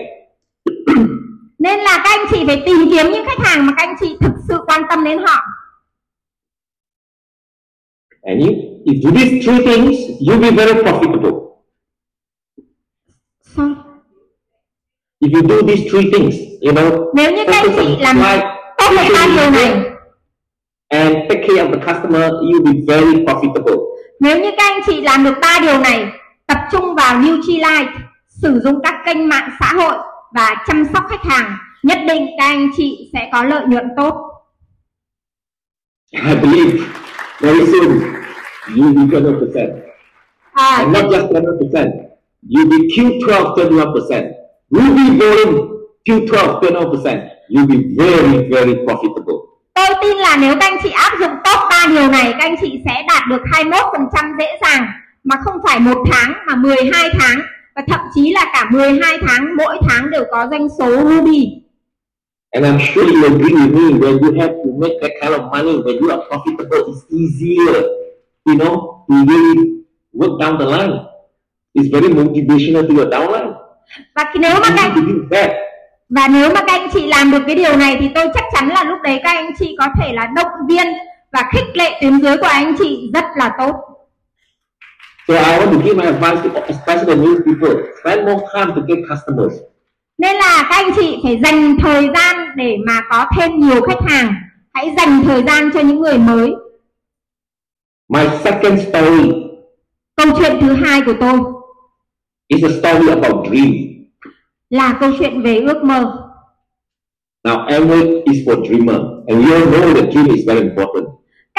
[1.60, 4.18] nên là các anh chị phải tìm kiếm những khách hàng mà các anh chị
[4.22, 5.42] thực sự quan tâm đến họ
[8.22, 8.54] And you,
[8.86, 11.62] if you do these three things, you'll be very profitable.
[13.42, 13.76] Sorry.
[15.20, 18.20] If you do these three things, you know, nếu như các anh chị làm
[18.78, 19.92] tốt hết ba điều này
[20.88, 23.78] and take care of the customer, you'll be very profitable.
[24.20, 26.06] nếu như các anh chị làm được ba điều này
[26.48, 27.92] tập trung vào Nutrilite
[28.28, 29.96] sử dụng các kênh mạng xã hội
[30.36, 34.14] và chăm sóc khách hàng nhất định các anh chị sẽ có lợi nhuận tốt
[36.12, 36.80] I believe
[37.42, 38.00] very soon
[38.76, 39.70] you'll be 100%.
[40.54, 41.92] à, And not just 100%,
[42.50, 44.32] you'll be Q12, 21%.
[44.70, 45.58] Ruby volume,
[46.06, 47.30] Q12, 21%.
[47.50, 49.40] You'll be very, very profitable.
[49.74, 52.56] tôi tin là nếu các anh chị áp dụng tốt ba điều này các anh
[52.62, 54.88] chị sẽ đạt được 21% dễ dàng
[55.26, 57.42] mà không phải một tháng mà 12 tháng.
[57.76, 61.62] Và thậm chí là cả 12 tháng mỗi tháng đều có doanh số Ruby.
[62.52, 65.50] And I'm sure you agree with me when you have to make that kind of
[65.52, 67.84] money, when you are profitable, it's easier,
[68.46, 69.84] you know, to really
[70.14, 70.94] work down the line.
[71.74, 73.66] It's very motivational to your downline.
[74.16, 75.28] và khi nếu mà các anh
[76.10, 78.70] và nếu mà các anh chị làm được cái điều này thì tôi chắc chắn
[78.70, 80.88] là lúc đấy các anh chị có thể là động viên
[81.32, 83.76] và khích lệ tuyến dưới của anh chị rất là tốt
[85.28, 87.74] So I want to give my advice to especially new people.
[88.00, 89.54] Spend more time to get customers.
[90.18, 94.02] nên là các anh chị phải dành thời gian để mà có thêm nhiều khách
[94.10, 94.34] hàng
[94.74, 96.54] hãy dành thời gian cho những người mới
[98.10, 99.32] My second story
[100.16, 101.40] câu chuyện thứ hai của tôi
[102.48, 103.72] is a story about dream.
[104.70, 106.22] là câu chuyện về ước mơ
[107.48, 111.05] Now, Amway is for dreamer, and all know that dream is very important.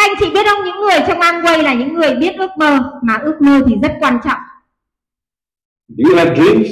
[0.06, 3.18] Anh chị biết không những người trong Amway là những người biết ước mơ mà
[3.24, 4.38] ước mơ thì rất quan trọng
[5.88, 6.68] Do you have dreams?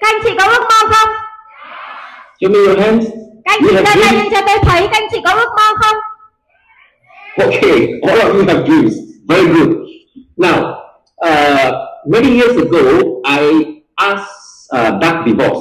[0.00, 1.08] các anh chị có ước mơ không
[2.40, 3.06] Show me your hands.
[3.44, 5.74] các anh chị đưa tay lên cho tôi thấy các anh chị có ước mơ
[5.82, 5.96] không
[7.38, 8.92] Okay, all of you have dreams.
[9.28, 9.68] Very good.
[10.36, 10.74] Now,
[11.24, 11.72] uh,
[12.06, 12.82] many years ago,
[13.24, 13.64] I
[13.96, 15.58] asked uh, Doug DeVos,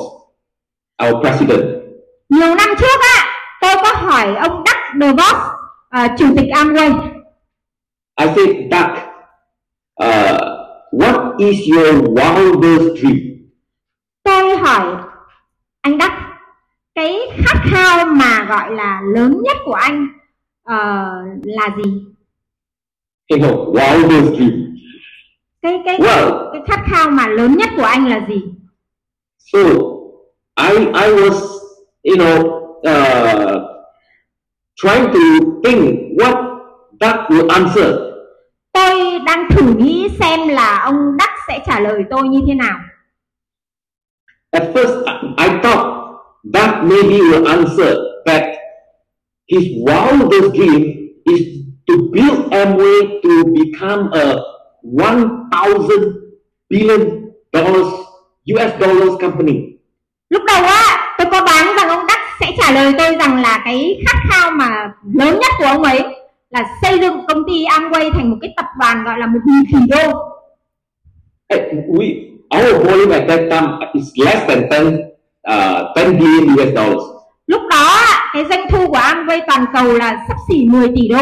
[1.04, 1.63] our president,
[2.30, 3.25] nhiều năm trước á
[3.62, 5.36] tôi có hỏi ông Đắc DeVos
[5.97, 6.91] uh, chủ tịch Amway
[8.19, 8.97] I said, Doug,
[10.04, 10.39] uh,
[10.91, 13.17] what is your wildest dream?
[14.23, 14.95] tôi hỏi
[15.82, 16.12] anh Đắc
[16.95, 20.08] cái khát khao mà gọi là lớn nhất của anh
[20.63, 20.77] ờ,
[21.43, 21.91] là gì
[23.27, 24.75] You know, wildest dream.
[25.62, 28.43] cái cái Well, cái khát khao mà lớn nhất của anh là gì
[29.38, 29.60] So
[30.69, 31.39] I I was
[32.04, 32.45] you know
[32.80, 33.70] uh,
[34.82, 35.82] trying to think
[36.20, 36.36] what
[37.00, 37.89] that will answer.
[38.74, 42.80] tôi đang thử nghĩ xem là ông Đắc sẽ trả lời tôi như thế nào
[44.52, 45.06] At first
[45.38, 45.86] I, thought
[46.54, 48.44] that maybe will answer that
[49.52, 50.82] his wildest dream
[51.26, 51.41] is
[51.88, 54.36] to build Amway to become a
[54.84, 56.04] one thousand
[56.70, 57.02] billion
[57.54, 57.88] dollars
[58.56, 59.56] US dollars company.
[60.30, 62.06] lúc đầu á tôi có đoán rằng ông
[62.41, 66.04] sẽ trả lời tôi rằng là cái khát khao mà lớn nhất của ông ấy
[66.49, 69.65] là xây dựng công ty Amway thành một cái tập đoàn gọi là một nghìn
[69.71, 70.12] tỷ đô
[71.88, 74.93] we our volume at that time is less than 10
[75.49, 77.04] uh, 10 billion US dollars.
[77.47, 77.97] lúc đó
[78.34, 81.21] cái doanh thu của Amway toàn cầu là sắp xỉ 10 tỷ đô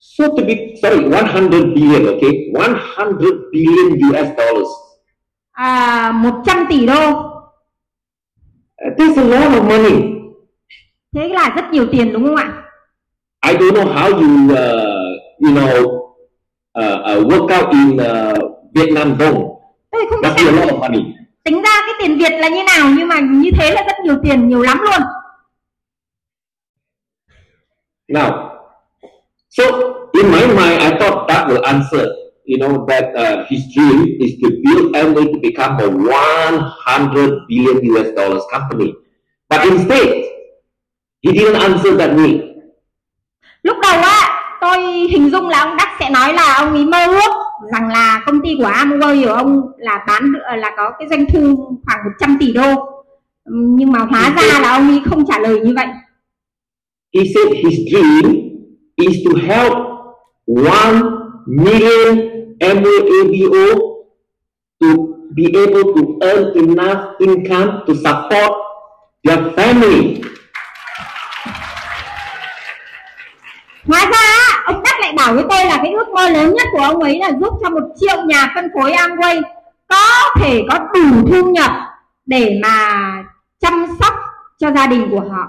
[0.00, 3.18] So to be sorry, 100 billion, okay, 100
[3.52, 4.68] billion US dollars.
[5.52, 7.30] à, 100 tỷ đô
[8.84, 10.10] That's a lot of money.
[11.14, 12.60] thế là rất nhiều tiền đúng không ạ
[13.46, 14.58] I don't know how you uh,
[15.40, 15.84] you know
[16.78, 18.38] uh, uh, work out in uh,
[18.74, 19.44] Vietnam dong.
[19.90, 21.02] tôi không biết That's a lot of money.
[21.44, 24.16] tính ra cái tiền Việt là như nào nhưng mà như thế là rất nhiều
[24.22, 25.00] tiền nhiều lắm luôn
[28.08, 28.50] Now,
[29.48, 29.64] so
[30.12, 32.06] in my mind, I thought that will answer.
[32.44, 37.76] You know, that uh, his dream is to build Amway to become a 100 billion
[37.92, 38.92] US dollars company.
[39.48, 40.24] But instead,
[41.22, 42.40] he didn't answer that way.
[43.62, 44.78] Lúc đầu á, tôi
[45.10, 47.32] hình dung là ông Đắc sẽ nói là ông ấy mơ ước
[47.72, 51.68] rằng là công ty của Amway của ông là bán là có cái doanh thu
[51.86, 52.74] khoảng 100 tỷ đô.
[53.50, 55.86] Nhưng mà hóa ra là ông ấy không trả lời như vậy.
[57.14, 58.34] He said his dream
[58.96, 59.72] is to help
[60.46, 61.00] one
[61.46, 63.64] million Amway ABO
[64.80, 64.86] to
[65.34, 68.52] be able to earn enough income to support
[69.24, 70.22] their family.
[73.86, 76.82] Hóa ra ông Đắc lại bảo với tôi là cái ước mơ lớn nhất của
[76.82, 79.42] ông ấy là giúp cho một triệu nhà phân phối Amway
[79.88, 81.70] có thể có đủ thu nhập
[82.26, 83.02] để mà
[83.60, 84.14] chăm sóc
[84.58, 85.48] cho gia đình của họ.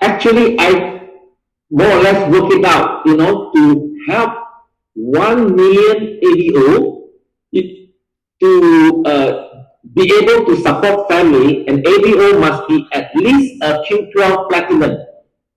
[0.00, 0.74] Actually, I
[1.70, 3.60] more or less work it out, you know, to
[4.08, 4.43] help
[4.96, 7.00] one million ABO
[8.40, 9.30] to uh,
[9.94, 14.90] be able to support family, and ABO must be at least a Q12 platinum.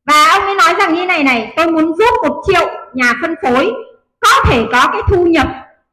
[0.05, 3.35] và ông ấy nói rằng như này này tôi muốn giúp một triệu nhà phân
[3.43, 3.71] phối
[4.19, 5.47] có thể có cái thu nhập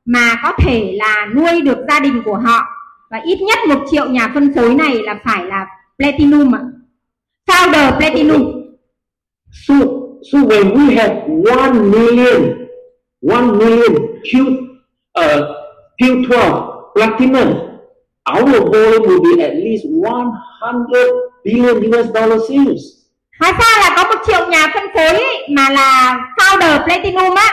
[0.05, 2.63] mà có thể là nuôi được gia đình của họ.
[3.11, 5.67] Và ít nhất một triệu nhà phân phối này là phải là
[5.99, 6.61] platinum ạ.
[7.47, 8.65] Founder platinum.
[9.53, 9.75] So,
[10.33, 11.15] so when we have
[11.57, 12.64] one million,
[13.25, 14.33] one million Q,
[15.15, 15.41] uh,
[16.01, 17.81] Q12 platinum,
[18.27, 20.87] our goal will be at least 100
[21.45, 22.83] billion US dollar sales.
[23.41, 27.53] hóa ra là có một triệu nhà phân phối ấy, mà là founder platinum á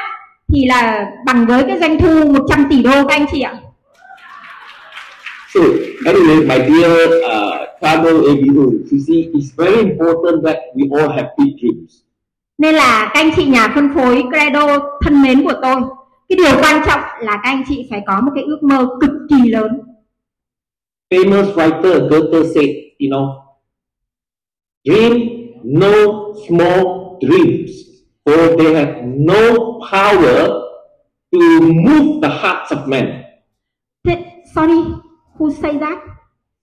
[0.53, 3.53] thì là bằng với cái doanh thu 100 tỷ đô các anh chị ạ
[5.53, 5.59] So
[6.05, 6.91] anyway, my dear
[7.25, 11.91] uh, travel ABU, you see, it's very important that we all have big dreams.
[12.61, 15.75] Nên là các anh chị nhà phân phối credo thân mến của tôi
[16.29, 19.11] cái điều quan trọng là các anh chị phải có một cái ước mơ cực
[19.29, 19.67] kỳ lớn
[21.11, 22.69] Famous writer Goethe said,
[22.99, 23.27] you know,
[24.85, 25.13] dream
[25.63, 25.93] no
[26.47, 26.85] small
[27.21, 27.71] dreams,
[28.25, 30.47] for they have no power
[31.31, 33.05] to move the hearts of men.
[34.03, 34.77] thế, sorry
[35.39, 35.97] who say that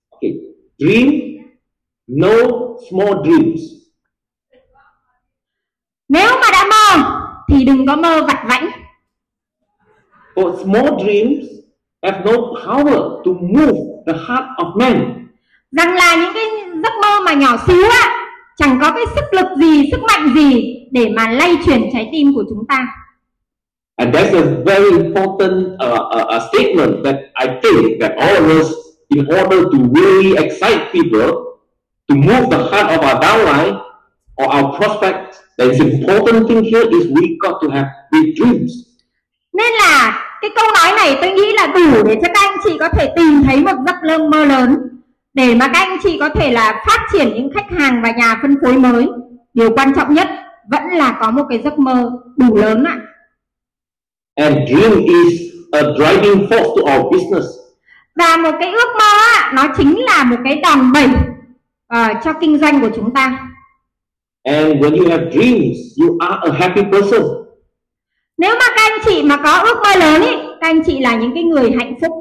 [0.09, 0.33] Okay,
[0.79, 1.11] dream
[2.07, 2.33] no
[2.89, 3.61] small dreams,
[6.09, 7.09] nếu mà đã mơ
[7.49, 8.69] thì đừng có mơ vặt vãnh
[10.35, 11.45] for small dreams
[12.03, 12.31] have no
[12.65, 15.27] power to move the heart of men.
[15.71, 16.45] rằng là những cái
[16.83, 18.25] giấc mơ mà nhỏ xíu á
[18.57, 22.33] chẳng có cái sức lực gì sức mạnh gì để mà lay chuyển trái tim
[22.35, 22.87] của chúng ta
[23.99, 28.47] And that's a very important uh, uh, uh, statement that I think that all of
[28.59, 28.71] us,
[29.09, 31.31] in order to really excite people,
[32.07, 33.75] to move the heart of our downline
[34.37, 35.35] or our prospect,
[35.67, 38.71] the important thing here is we got to have big dreams.
[39.53, 42.77] nên là cái câu nói này tôi nghĩ là đủ để cho các anh chị
[42.79, 44.77] có thể tìm thấy một giấc lương mơ lớn
[45.33, 48.39] để mà các anh chị có thể là phát triển những khách hàng và nhà
[48.41, 49.07] phân phối mới
[49.53, 50.27] điều quan trọng nhất
[50.71, 52.97] vẫn là có một cái giấc mơ đủ lớn ạ
[54.35, 55.33] And dream is
[55.71, 57.47] a driving force to our business.
[58.15, 61.07] và một cái ước mơ á, nó chính là một cái đòn bẩy
[61.87, 63.48] ờ, cho kinh doanh của chúng ta
[64.43, 67.39] And when you have dreams, you are a happy person.
[68.39, 71.15] nếu mà các anh chị mà có ước mơ lớn ý các anh chị là
[71.15, 72.11] những cái người hạnh phúc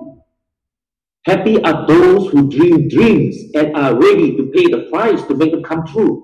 [1.27, 5.51] Happy are those who dream dreams and are ready to pay the price to make
[5.51, 6.15] them come true.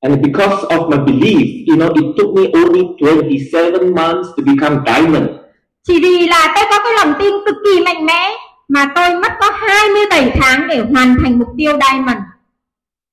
[0.00, 4.76] And because of my belief, you know, it took me only 27 months to become
[4.86, 5.28] diamond.
[5.82, 8.32] Chỉ vì là tôi có cái lòng tin cực kỳ mạnh mẽ
[8.68, 12.18] mà tôi mất có 27 tháng để hoàn thành mục tiêu diamond.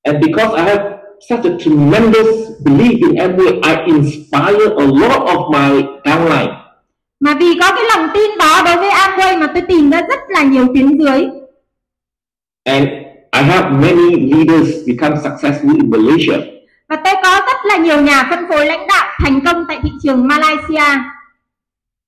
[0.03, 0.98] And because I have
[1.29, 2.29] such a tremendous
[2.65, 6.53] belief in Amway, I inspire a lot of my downline.
[7.19, 10.19] Mà vì có cái lòng tin đó đối với Amway mà tôi tìm ra rất
[10.27, 11.27] là nhiều tuyến dưới.
[12.63, 12.87] And
[13.31, 16.37] I have many leaders become successful in Malaysia.
[16.89, 19.89] Và tôi có rất là nhiều nhà phân phối lãnh đạo thành công tại thị
[20.03, 20.85] trường Malaysia.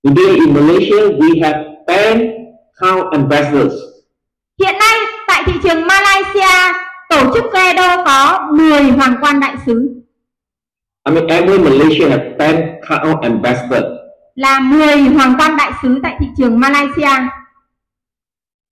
[0.03, 2.29] Today in Malaysia, we have 10
[2.81, 3.73] town ambassadors.
[4.59, 4.97] Hiện nay
[5.27, 5.80] tại thị trường
[7.11, 9.89] tổ chức Credo có 10 hoàng quan đại sứ.
[11.05, 12.53] I mean, every Malaysia has 10
[12.89, 13.85] town ambassadors.
[14.35, 17.09] Là 10 hoàng quan đại sứ tại thị trường Malaysia.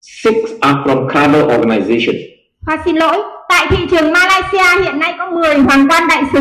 [0.01, 2.15] Six are from Cardo organization.
[2.61, 3.17] Và xin lỗi,
[3.49, 6.39] tại thị trường Malaysia hiện nay có 10 hoàng quan đại sứ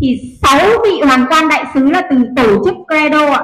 [0.00, 3.42] thì 6 vị hoàng quan đại sứ là từ tổ chức Credo ạ.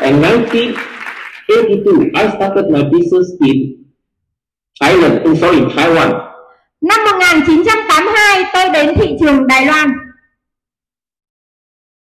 [0.00, 3.79] In 1982, I started my business in
[4.80, 6.10] Sorry, in Taiwan.
[6.80, 9.88] Năm 1982 tôi đến thị trường Đài Loan.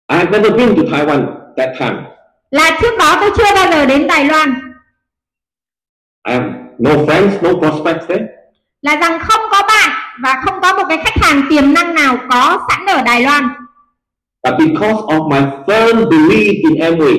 [0.08, 1.96] I have never been to Taiwan that time.
[2.50, 4.54] Là trước đó tôi chưa bao giờ đến Đài Loan.
[6.28, 6.46] I have
[6.78, 8.24] no friends, no prospects there.
[8.82, 9.90] Là rằng không có bạn
[10.22, 13.48] và không có một cái khách hàng tiềm năng nào có sẵn ở Đài Loan.
[14.42, 17.16] But because of my firm belief in Amway,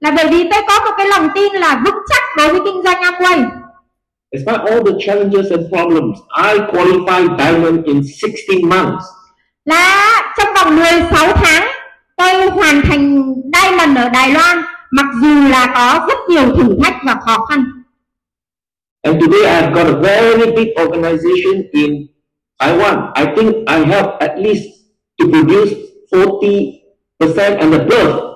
[0.00, 2.82] Là bởi vì tôi có một cái lòng tin là vững chắc đối với kinh
[2.82, 3.63] doanh Amway.
[4.34, 9.04] Despite all the challenges and problems, I qualified diamond in 16 months.
[9.64, 11.68] Là trong vòng 16 tháng
[12.16, 16.96] tôi hoàn thành Diamond ở Đài Loan mặc dù là có rất nhiều thử thách
[17.06, 17.64] và khó khăn.
[19.02, 22.06] And today I've got a very big organization in
[22.58, 23.12] Taiwan.
[23.14, 24.64] I think I have at least
[25.18, 25.74] to produce
[26.12, 28.34] 40% and above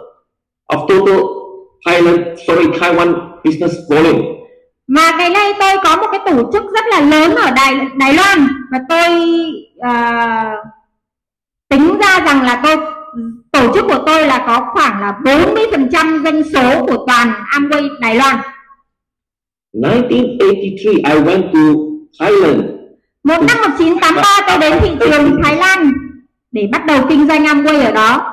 [0.67, 1.21] of total
[1.87, 4.38] Thailand, sorry, Taiwan business volume.
[4.89, 8.15] Mà ngày nay tôi có một cái tổ chức rất là lớn ở Đài Đài
[8.15, 9.11] Loan và tôi
[9.81, 10.53] à,
[11.69, 12.77] tính ra rằng là tôi
[13.53, 18.15] tổ chức của tôi là có khoảng là 40% doanh số của toàn Amway Đài
[18.15, 18.37] Loan.
[19.73, 21.61] 1983, I went to
[22.19, 22.63] Thailand.
[23.25, 25.93] Một năm 1983 tôi đến thị trường Thái Lan
[26.53, 28.33] để bắt đầu kinh doanh Amway ở đó.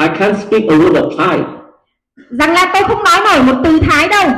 [0.00, 1.38] I can't speak a word of Thai,
[2.30, 4.30] Rằng là tôi không nói nổi một từ Thái đâu,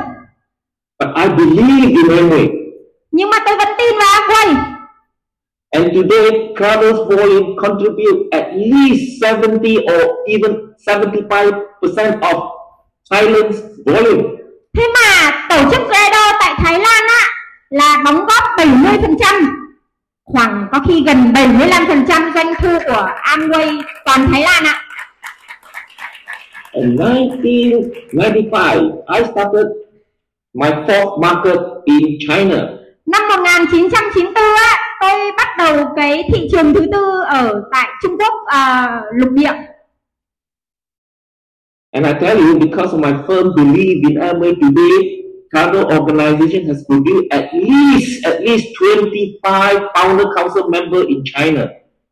[0.99, 2.47] but I believe in Amway.
[3.11, 4.55] nhưng mà tôi vẫn tin vào Amway.
[5.71, 10.51] And today, Carlos volume contribute at least 70 or even
[10.87, 12.37] 75% of
[13.11, 14.23] Thailand's volume.
[14.77, 17.25] Thế mà tổ chức Credo tại Thái Lan á
[17.69, 19.45] là đóng góp 70%,
[20.23, 24.83] khoảng có khi gần 75% doanh thu của Amway toàn Thái Lan ạ.
[26.73, 29.67] In 1995, I started
[30.57, 32.57] my fourth market in China.
[33.05, 38.33] Năm 1994 á, tôi bắt đầu cái thị trường thứ tư ở tại Trung Quốc
[38.45, 39.53] à, lục địa.
[41.91, 46.77] And I tell you, because of my firm belief in Amway today, Cargo organization has
[46.87, 51.61] produced at least at least 25 founder council member in China.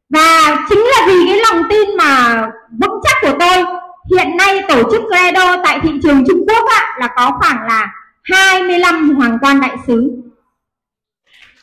[0.09, 2.45] Và chính là vì cái lòng tin mà
[2.79, 3.65] vững chắc của tôi
[4.11, 7.87] Hiện nay tổ chức Credo tại thị trường Trung Quốc á, là có khoảng là
[8.29, 10.21] 25 hoàng quan đại sứ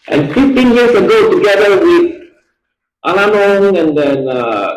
[0.06, 2.10] And 15 years ago, together with
[3.04, 4.68] Alanong and then uh,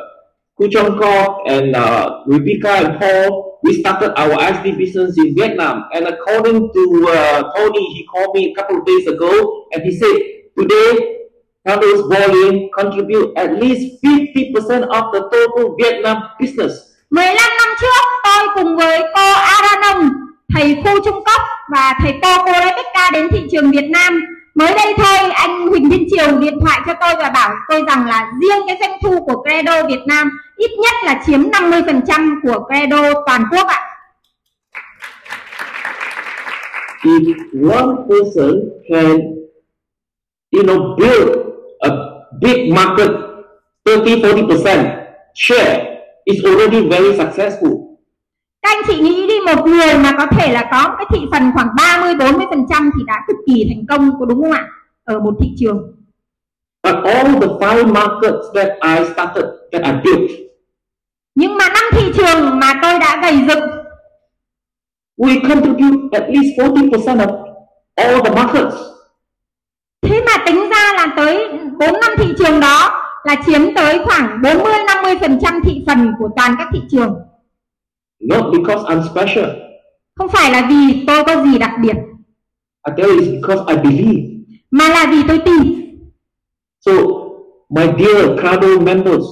[0.55, 5.85] Ku Chong Kok and uh, Rebecca and Paul, we started our ISD business in Vietnam.
[5.93, 9.97] And according to uh, Tony, he called me a couple of days ago and he
[9.97, 10.15] said,
[10.57, 11.25] today,
[11.65, 16.73] Cardo's volume contribute at least 50% of the total Vietnam business.
[17.09, 20.09] 15 năm trước tôi cùng với cô Aranong,
[20.53, 21.41] thầy Khu Trung cấp
[21.71, 24.21] và thầy cô cô Rebecca đến thị trường Việt Nam.
[24.55, 28.07] Mới đây thôi anh Huỳnh Thiên Triều điện thoại cho tôi và bảo tôi rằng
[28.07, 32.65] là riêng cái doanh thu của Credo Việt Nam ít nhất là chiếm 50% của
[32.67, 33.81] Credo toàn quốc ạ.
[37.03, 37.35] If
[37.71, 38.53] one person
[38.89, 39.19] can,
[40.51, 41.29] you know, build
[41.79, 41.89] a
[42.41, 43.09] big market,
[43.85, 47.84] 30, 40% share, is already very successful.
[48.65, 51.51] Các anh chị nghĩ đi một người mà có thể là có cái thị phần
[51.53, 54.67] khoảng 30 40% thì đã cực kỳ thành công có đúng không ạ?
[55.03, 55.95] Ở một thị trường.
[56.83, 60.31] But all the five markets that I started, that I built,
[61.35, 63.69] Nhưng mà năm thị trường mà tôi đã gầy dựng
[65.17, 67.43] we contribute at least 40% of
[67.95, 68.75] all the markets.
[70.01, 71.47] Thế mà tính ra là tới
[71.79, 76.55] 4 năm thị trường đó là chiếm tới khoảng 40 50% thị phần của toàn
[76.59, 77.15] các thị trường.
[78.29, 79.45] Not because I'm special.
[80.15, 81.95] Không phải là vì tôi có gì đặc biệt,
[82.87, 84.21] I tell you, it's because I believe.
[84.71, 85.85] mà là vì tôi tin.
[86.85, 86.91] So,
[87.69, 89.23] my dear Crado members,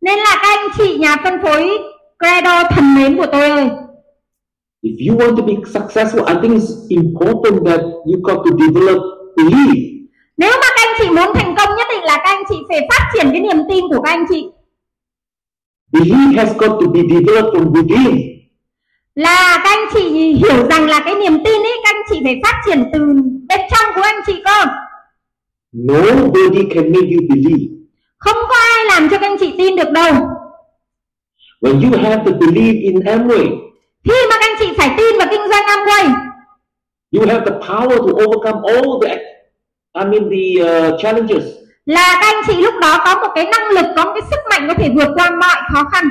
[0.00, 1.70] Nên là các anh chị nhà phân phối
[2.18, 3.68] Credo thần mến của tôi ơi,
[4.82, 9.02] if you want to be successful, I think it's important that you got to develop
[9.36, 9.74] belief.
[10.36, 12.80] nếu mà các anh chị muốn thành công nhất định là các anh chị phải
[12.90, 14.44] phát triển cái niềm tin của các anh chị.
[15.92, 18.39] Belief has got to be developed from within.
[19.20, 22.40] Là các anh chị hiểu rằng là cái niềm tin ấy các anh chị phải
[22.44, 22.98] phát triển từ
[23.48, 24.64] bên trong của anh chị cơ.
[25.92, 27.64] Nobody can make you believe.
[28.18, 30.12] Không có ai làm cho các anh chị tin được đâu.
[31.60, 33.46] When you have to believe in Amway,
[34.04, 36.30] Khi mà các anh chị phải tin vào kinh doanh Amway
[37.12, 39.14] you have the power to overcome all the,
[39.94, 41.44] I mean, the uh, challenges.
[41.86, 44.40] là các anh chị lúc đó có một cái năng lực, có một cái sức
[44.50, 46.04] mạnh có thể vượt qua mọi khó khăn.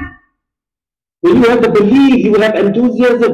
[1.22, 3.32] When you have the belief, you will have enthusiasm.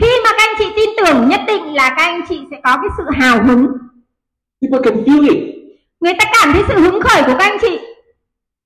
[0.00, 2.76] Khi mà các anh chị tin tưởng nhất định là các anh chị sẽ có
[2.76, 3.66] cái sự hào hứng.
[4.62, 5.54] People can feel it.
[6.00, 7.78] Người ta cảm thấy sự hứng khởi của các anh chị.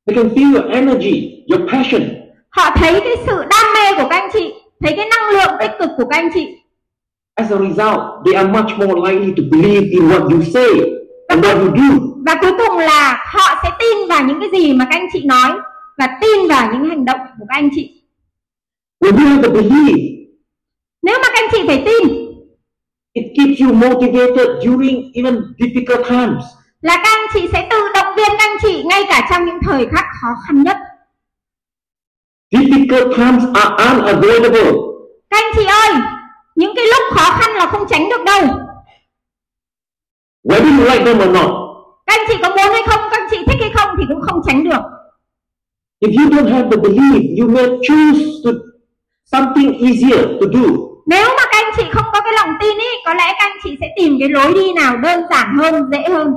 [0.07, 2.03] They can feel your energy, your passion.
[2.51, 5.71] Họ thấy cái sự đam mê của các anh chị, thấy cái năng lượng tích
[5.79, 6.47] cực của các anh chị.
[7.35, 10.69] As a result, they are much more likely to believe in what you say
[11.29, 11.99] and what you do.
[12.27, 15.23] Và cuối cùng là họ sẽ tin vào những cái gì mà các anh chị
[15.25, 15.51] nói
[15.99, 18.00] và tin vào những hành động của các anh chị.
[19.01, 19.97] When you have the belief,
[21.03, 22.09] Nếu mà các anh chị phải tin
[23.13, 26.45] it keeps you motivated during even difficult times.
[26.81, 29.59] là các anh chị sẽ tự động viên các anh chị ngay cả trong những
[29.63, 30.77] thời khắc khó khăn nhất.
[32.51, 34.73] Difficult times are unavoidable.
[35.31, 35.91] Các anh chị ơi,
[36.57, 38.43] những cái lúc khó khăn là không tránh được đâu.
[40.45, 41.51] Whether you like them or not,
[42.07, 44.21] Các anh chị có muốn hay không, các anh chị thích hay không thì cũng
[44.21, 44.83] không tránh được.
[46.01, 48.51] if you don't have the belief, you may choose to
[49.33, 50.67] something easier to do.
[51.07, 53.57] Nếu mà các anh chị không có cái lòng tin ý, có lẽ các anh
[53.63, 56.33] chị sẽ tìm cái lối đi nào đơn giản hơn, dễ hơn.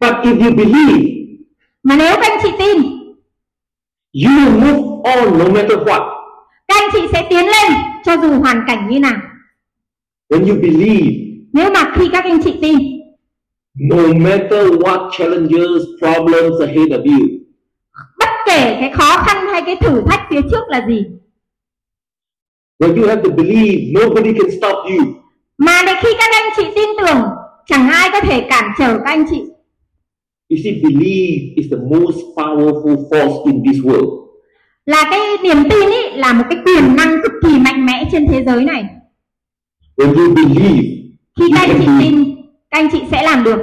[0.00, 1.08] But if you believe,
[1.82, 2.76] Mà nếu các anh chị tin,
[4.14, 6.08] you will move on no matter what.
[6.68, 7.72] các anh chị sẽ tiến lên
[8.04, 9.16] cho dù hoàn cảnh như nào.
[10.30, 11.08] When you believe,
[11.52, 12.78] Nếu mà khi các anh chị tin,
[13.90, 17.26] no matter what challenges, problems ahead of you,
[18.18, 21.04] bất kể cái khó khăn hay cái thử thách phía trước là gì,
[22.82, 25.00] when you have the belief, nobody can stop you.
[25.58, 27.22] mà để khi các anh chị tin tưởng,
[27.66, 29.42] chẳng ai có thể cản trở các anh chị.
[30.48, 34.22] You see, belief is the most powerful force in this world.
[34.86, 38.26] Là cái niềm tin ý là một cái quyền năng cực kỳ mạnh mẽ trên
[38.28, 38.84] thế giới này.
[39.96, 40.82] When you believe,
[41.38, 42.24] Khi you các anh can chị tin,
[42.70, 43.58] các anh chị sẽ làm được.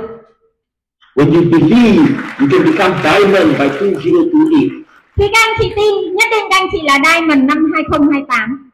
[1.16, 2.04] When you believe,
[2.40, 4.84] you can become diamond by 2028.
[5.18, 8.69] Khi các anh chị tin, nhất định các anh chị là Diamond năm 2028.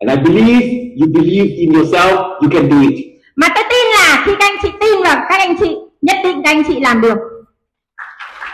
[0.00, 0.62] And I believe
[1.00, 2.94] you believe in yourself, you can do it.
[3.36, 6.42] Mà tôi tin là khi các anh chị tin vào các anh chị, nhất định
[6.44, 7.18] các anh chị làm được.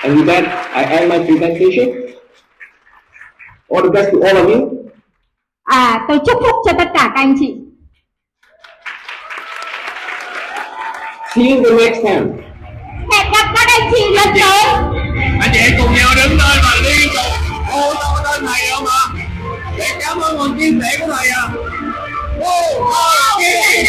[0.03, 1.88] And with that, I end my presentation.
[3.70, 4.70] All the best to all of you.
[5.64, 7.55] À, tôi chúc phúc cho tất cả các anh chị.
[11.34, 12.26] See you the next time.
[13.12, 14.95] Hẹn gặp các anh chị lần tới.
[15.40, 17.32] anh chị cùng nhau đứng lên và liên tục
[17.72, 19.03] hô to tên thầy không ạ
[19.85, 21.43] để cảm ơn nguồn kim tệ của thầy ạ.
[22.41, 23.85] Bồ Hà Kiên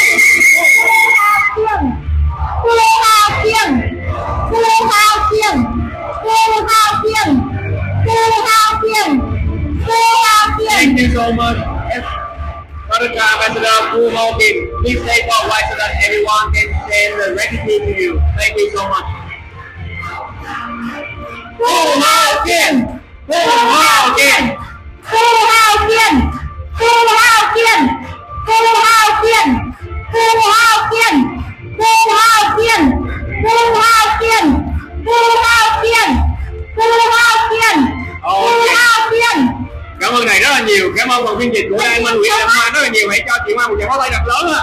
[2.64, 2.72] Bồ
[3.04, 3.82] Hà Kiên
[4.52, 5.64] Bồ Hà Kiên
[6.24, 6.34] Bồ
[6.68, 7.40] Hà Kiên
[8.06, 8.14] Bồ
[8.48, 9.20] Hà Kiên
[9.88, 9.94] Bồ
[10.26, 11.58] Hà Kiên Thank you so much.
[12.90, 17.28] Brother Ambassador Bồ Hà Kiên Please take our way so that everyone can send the
[17.34, 18.20] gratitude to you.
[18.38, 19.06] Thank you so much.
[21.60, 22.86] Bồ Hà Kiên
[23.28, 23.38] Bồ
[23.72, 24.56] Hà Kiên
[25.12, 25.18] cú
[25.52, 26.14] hao tiền,
[26.80, 26.86] cú
[27.18, 27.88] hao tiền,
[28.48, 28.54] cú
[28.84, 29.58] hao tiền,
[30.14, 31.18] cú hao tiền,
[31.78, 32.86] cú hao tiền,
[33.44, 34.52] cú hao tiền,
[35.06, 36.14] cú hao tiền,
[36.76, 36.82] cú
[37.12, 37.86] hao tiền,
[38.26, 39.48] cú hao tiền,
[40.02, 40.92] cảm ơn này rất là nhiều.
[40.98, 43.10] Cảm ơn phòng phiên dịch của anh Minh Nguyễn Lâm Hoa rất là nhiều.
[43.10, 44.62] Hãy cho chị Hoa một tràng pháo tay đặc lớn ạ.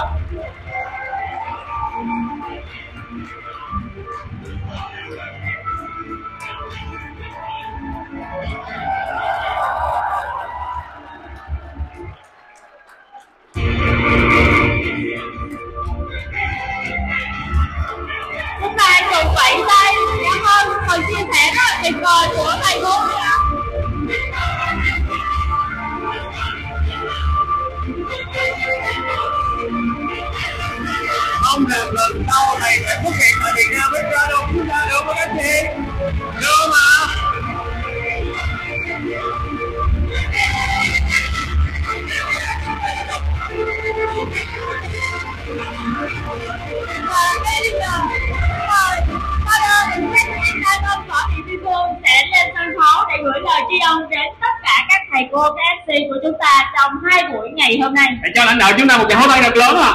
[57.83, 58.07] Hôm nay.
[58.23, 59.93] để cho lãnh đạo chúng ta một tràng hố tay thật lớn à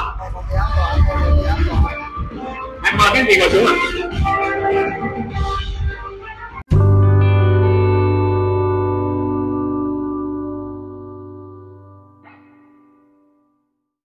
[2.84, 3.74] em mời các gì ngồi xuống ạ